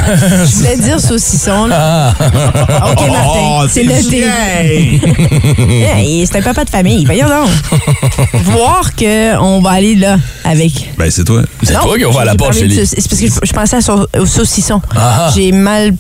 [0.46, 2.14] Je voulais dire saucisson, là.
[2.20, 2.90] Ah.
[2.92, 3.40] OK, Martin.
[3.42, 4.26] Oh, c'est noté.
[6.30, 7.04] C'est un papa de famille.
[7.04, 7.48] Voyons donc.
[8.44, 8.94] Voir
[9.38, 10.72] qu'on va aller là avec.
[10.98, 11.42] Ben, c'est toi.
[11.62, 13.80] C'est toi qui ouvre la j'ai porte, sauc- C'est parce que je, je pensais à
[13.80, 14.80] sau- au saucisson.
[14.96, 15.30] Ah.
[15.34, 15.94] J'ai mal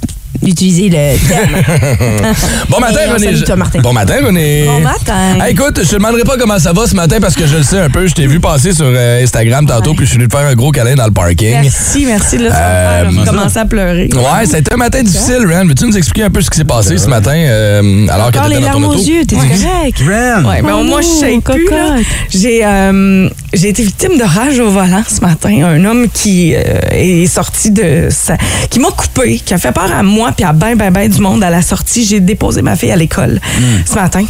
[0.46, 1.56] utilisé le terme.
[2.68, 3.26] Bon matin, René.
[3.26, 3.80] salue toi, Martin.
[3.80, 4.64] Bon matin, René.
[4.66, 5.36] Bon matin.
[5.44, 7.62] Hey, écoute, je te demanderai pas comment ça va ce matin parce que je le
[7.62, 8.06] sais un peu.
[8.06, 10.54] Je t'ai vu passer sur euh, Instagram tantôt, puis je suis venu te faire un
[10.54, 11.56] gros câlin dans le parking.
[11.62, 12.38] Merci, merci.
[12.38, 14.08] Là, ça Euh, va me faire commencer à pleurer.
[14.14, 15.66] Ouais, c'était un matin difficile, Ren.
[15.66, 18.48] Veux-tu nous expliquer un peu ce qui s'est passé ce matin euh, alors que t'étais
[18.48, 19.02] les dans ton larmes aux auto?
[19.02, 20.00] yeux, t'es correct?
[20.46, 21.68] Ouais, mais Oh moi, je sais plus.
[21.70, 21.78] là.
[21.94, 22.06] cocotte.
[22.30, 25.64] J'ai euh, j'ai été victime de rage au volant ce matin.
[25.64, 26.60] Un homme qui euh,
[26.92, 28.36] est sorti de sa...
[28.70, 31.20] qui m'a coupé, qui a fait peur à moi puis à ben, ben, ben du
[31.20, 32.04] monde à la sortie.
[32.04, 33.40] J'ai déposé ma fille à l'école
[33.84, 34.24] ce matin.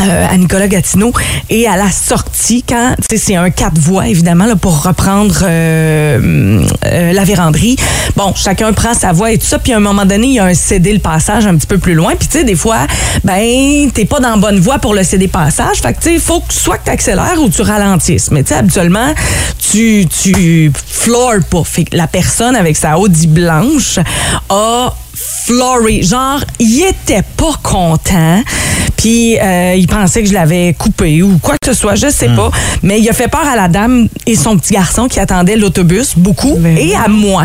[0.00, 1.12] Euh, à Nicolas Gatineau
[1.48, 7.12] et à la sortie quand c'est un quatre voies évidemment là, pour reprendre euh, euh,
[7.12, 7.76] la véranderie
[8.14, 10.38] bon chacun prend sa voie et tout ça puis à un moment donné il y
[10.38, 12.86] a un cédé le passage un petit peu plus loin puis tu sais des fois
[13.24, 16.40] ben t'es pas dans bonne voie pour le cédé passage fait que tu sais faut
[16.40, 19.14] que soit que tu accélères ou tu ralentisses mais tu sais habituellement
[19.70, 23.98] tu tu floors pas fait que la personne avec sa Audi blanche
[24.50, 24.94] a
[25.46, 26.02] floré.
[26.02, 28.42] Genre, il était pas content.
[29.06, 32.28] Puis, euh, il pensait que je l'avais coupé ou quoi que ce soit, je sais
[32.30, 32.50] pas.
[32.82, 36.14] Mais il a fait peur à la dame et son petit garçon qui attendait l'autobus,
[36.16, 37.44] beaucoup, et à moi.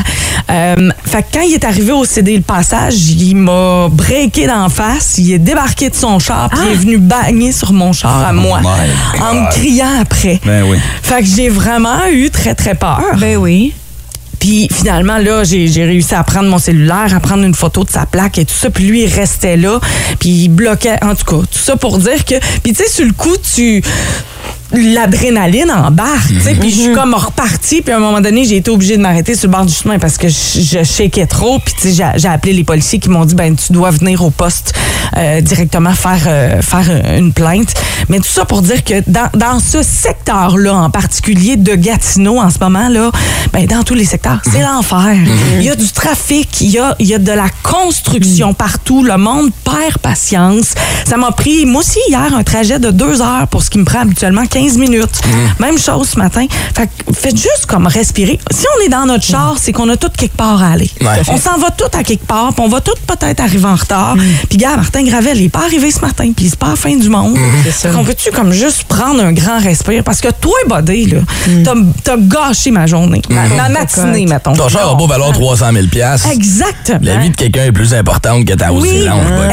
[0.50, 4.70] Euh, fait que quand il est arrivé au CD le passage, il m'a breaké d'en
[4.70, 8.26] face, il est débarqué de son char, puis il est venu bagner sur mon char
[8.26, 10.40] à moi, my en me criant après.
[10.44, 10.80] Ben oui.
[11.04, 13.04] Fait que j'ai vraiment eu très, très peur.
[13.20, 13.72] Ben oui.
[14.42, 18.08] Puis finalement, là, j'ai réussi à prendre mon cellulaire, à prendre une photo de sa
[18.08, 18.72] plaque et tout ça.
[18.72, 19.80] Puis lui, il restait là.
[20.20, 20.98] Puis il bloquait.
[21.04, 22.40] En tout cas, tout ça pour dire que.
[22.64, 23.84] Puis tu sais, sur le coup, tu
[24.74, 28.58] l'adrénaline embarque, tu sais, puis je suis comme repartie, puis à un moment donné, j'ai
[28.58, 31.74] été obligée de m'arrêter sur le bord du chemin parce que je, shakeais trop, puis
[31.76, 34.30] tu sais, j'ai- j'ai appelé les policiers qui m'ont dit, ben tu dois venir au
[34.30, 34.74] poste
[35.18, 37.74] euh, directement faire, euh, faire une plainte.
[38.10, 42.50] Mais tout ça pour dire que dans, dans ce secteur-là, en particulier de Gatineau en
[42.50, 43.12] ce moment, là,
[43.54, 45.16] ben dans tous les secteurs, c'est l'enfer.
[45.58, 49.04] Il y a du trafic, il y a, il y a de la construction partout,
[49.04, 50.74] le monde perd patience.
[51.06, 53.84] Ça m'a pris, moi aussi, hier, un trajet de deux heures pour ce qui me
[53.86, 55.22] prend habituellement 15 minutes.
[55.60, 56.46] Même chose ce matin.
[56.76, 58.40] Fait que faites juste comme respirer.
[58.52, 60.90] Si on est dans notre char, c'est qu'on a tout quelque part à aller.
[61.02, 61.08] Ouais.
[61.30, 64.16] On s'en va tout à quelque part, puis on va tout peut-être arriver en retard.
[64.50, 66.96] Puis gars, Martin Gravel, il est pas arrivé ce matin, puis c'est pas la fin
[66.96, 67.38] du monde.
[67.70, 70.04] Fait qu'on peut-tu comme juste prendre un grand respire?
[70.04, 71.20] Parce que toi, Buddy, là,
[71.64, 74.54] t'as- t'as gâché ma journée, ma, ma matinée, mettons.
[74.54, 75.86] Ton char a beau valoir 300 000
[76.32, 77.00] Exactement.
[77.02, 79.06] La vie de quelqu'un est plus importante que ta hausse Oui,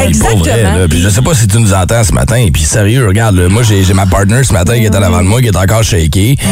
[0.07, 0.39] exactement.
[0.45, 0.89] vrai, là.
[0.89, 2.47] Puis je sais pas si tu nous entends ce matin.
[2.53, 5.19] Puis sérieux, regarde, là, moi j'ai j'ai ma partner ce matin qui est en avant
[5.23, 6.37] de moi, qui est encore shaky.
[6.37, 6.45] Tu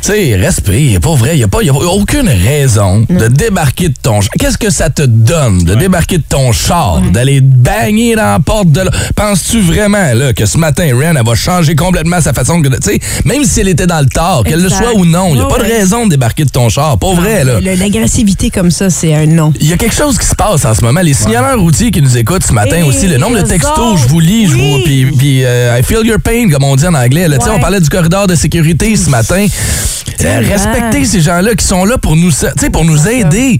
[0.00, 1.34] sais, respire, pas vrai.
[1.34, 4.30] Il n'y a, pas- y a aucune raison de débarquer de ton char.
[4.38, 8.70] Qu'est-ce que ça te donne de débarquer de ton char, d'aller bagner dans la porte
[8.72, 8.90] de là?
[9.14, 12.68] Penses-tu vraiment là, que ce matin, Ren, elle va changer complètement sa façon de.
[12.70, 15.34] Tu sais, même si elle était dans le tard, qu'elle le soit ou non, il
[15.34, 16.98] n'y a Ouais, pas de raison de débarquer de ton char.
[16.98, 17.60] Pas vrai, là.
[17.60, 19.52] L'agressivité comme ça, c'est un non.
[19.60, 21.00] Il y a quelque chose qui se passe en ce moment.
[21.00, 24.08] Les signaleurs routiers qui nous écoutent ce matin Et aussi, le nombre de textos, je
[24.08, 24.78] vous lis, je vous.
[24.84, 27.28] Puis, puis, euh, I feel your pain, comme on dit en anglais.
[27.28, 27.36] là.
[27.38, 27.56] Tu sais, Ouais.
[27.56, 29.46] On parlait du corridor de sécurité ce matin.
[30.22, 33.58] Euh, respectez ces gens-là qui sont là pour nous, tu sais, pour nous aider.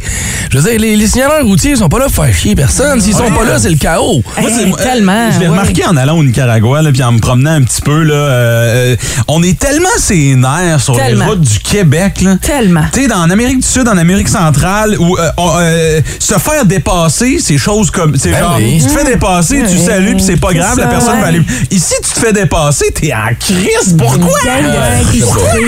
[0.51, 3.01] Je veux dire, les, les signaleurs routiers sont pas là pour faire chier personne.
[3.01, 3.31] S'ils sont Ouais.
[3.31, 4.23] pas là, c'est le chaos.
[4.39, 5.51] Moi, Hey, euh, tellement, Je l'ai ouais.
[5.53, 8.03] remarqué en allant au Nicaragua, là, puis en me promenant un petit peu.
[8.03, 8.97] Là, euh, euh,
[9.29, 11.25] on est tellement ses nerfs sur Tellement.
[11.25, 12.21] les routes du Québec.
[12.23, 12.37] Là.
[12.43, 12.85] Tellement.
[12.93, 16.67] Tu sais, dans l'Amérique du Sud, en Amérique centrale, où euh, on- euh, se faire
[16.67, 18.17] dépasser, c'est choses comme.
[18.19, 18.83] C'est Ben genre, oui.
[18.83, 21.21] tu te fais dépasser, tu salues, puis c'est pas grave, ça, la personne ouais.
[21.23, 21.43] va aller.
[21.71, 23.95] Ici, tu te fais dépasser, t'es en crise.
[24.27, 25.25] Gang de Ouais, crient.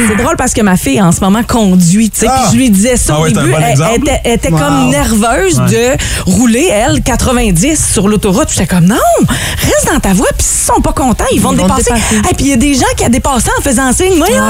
[0.09, 2.11] C'est drôle parce que ma fille, en ce moment, conduit.
[2.11, 2.43] tu sais, Ah!
[2.45, 3.51] Puis je lui disais ça Ah au ouais, début.
[3.51, 4.59] bon elle, était, elle était Wow.
[4.59, 5.97] comme nerveuse Ouais.
[6.27, 8.47] de rouler, elle, 90 sur l'autoroute.
[8.49, 8.97] Puis J'étais comme, non,
[9.29, 10.27] reste dans ta voie.
[10.37, 11.85] Puis s'ils sont pas contents, ils vont Ils te vont dépasser.
[11.93, 12.17] dépasser.
[12.31, 14.17] Et puis il y a des gens qui a dépassé en faisant signe.
[14.17, 14.43] Voyons!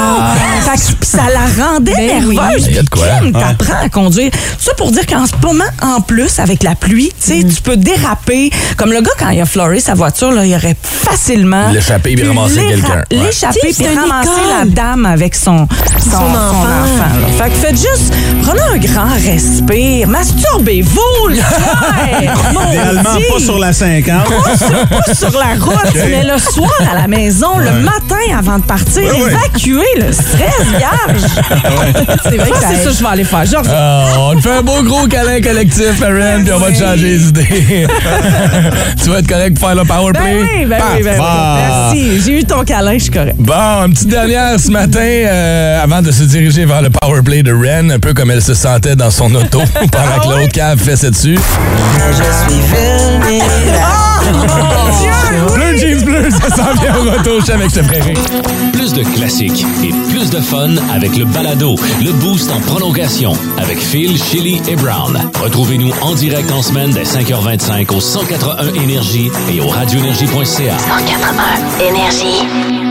[0.65, 2.35] Fait que- puis ça la rendait Ben oui.
[2.35, 2.69] nerveuse.
[2.91, 3.07] Quoi.
[3.21, 4.31] Kim, t'apprends à conduire.
[4.59, 7.77] Ça pour dire qu'en ce moment, en plus, avec la pluie, tu sais, tu peux
[7.77, 8.51] déraper.
[8.77, 12.27] Comme le gars, quand il a fleuré sa voiture, là, il aurait facilement L'échapper pu
[12.27, 13.03] ramasser quelqu'un.
[13.11, 13.17] Ouais.
[13.25, 14.59] L'échapper puis ramasser école.
[14.59, 15.67] la dame avec son,
[15.99, 16.67] son, son enfant.
[16.67, 17.27] là.
[17.43, 18.13] Fait que faites juste,
[18.43, 21.95] prenez un grand respire, masturbez-vous, le soir.
[22.71, 24.23] Idéalement, pas sur la 50.
[24.25, 28.59] Pas sur, pas sur la route, mais le soir à la maison, le matin avant
[28.59, 29.31] de partir, Ouais, ouais.
[29.31, 31.21] évacuer le stress, vierge.
[32.23, 33.43] C'est vrai que Ça, c'est ça que je vais aller faire.
[33.69, 37.03] Ah, on te fait un beau gros câlin collectif, Aaron, puis on va te changer
[37.07, 37.87] les idées.
[39.03, 40.39] tu vas être correct pour faire le power Ben play?
[40.41, 41.25] oui, ben oui, ben oui.
[41.57, 42.21] Merci.
[42.25, 43.35] J'ai eu ton câlin, je suis correct.
[43.37, 47.43] Bon, une petite dernière ce matin, euh, avant de se diriger vers le power play
[47.43, 50.79] de Ren, un peu comme elle se sentait dans son auto pendant que l'autre cave
[50.79, 51.37] fessait dessus.
[55.53, 58.19] Bleu jeans bleu, ça s'en vient au retour, je je te ferais rire.
[58.71, 63.79] Plus de classiques et plus de fun avec le balado, le boost en prolongation avec
[63.79, 65.19] Phil, Chili et Brown.
[65.41, 70.77] Retrouvez-nous en direct en semaine dès 5h25 au 181 Énergie et au radioénergie.ca.
[70.77, 72.82] 181 Énergie.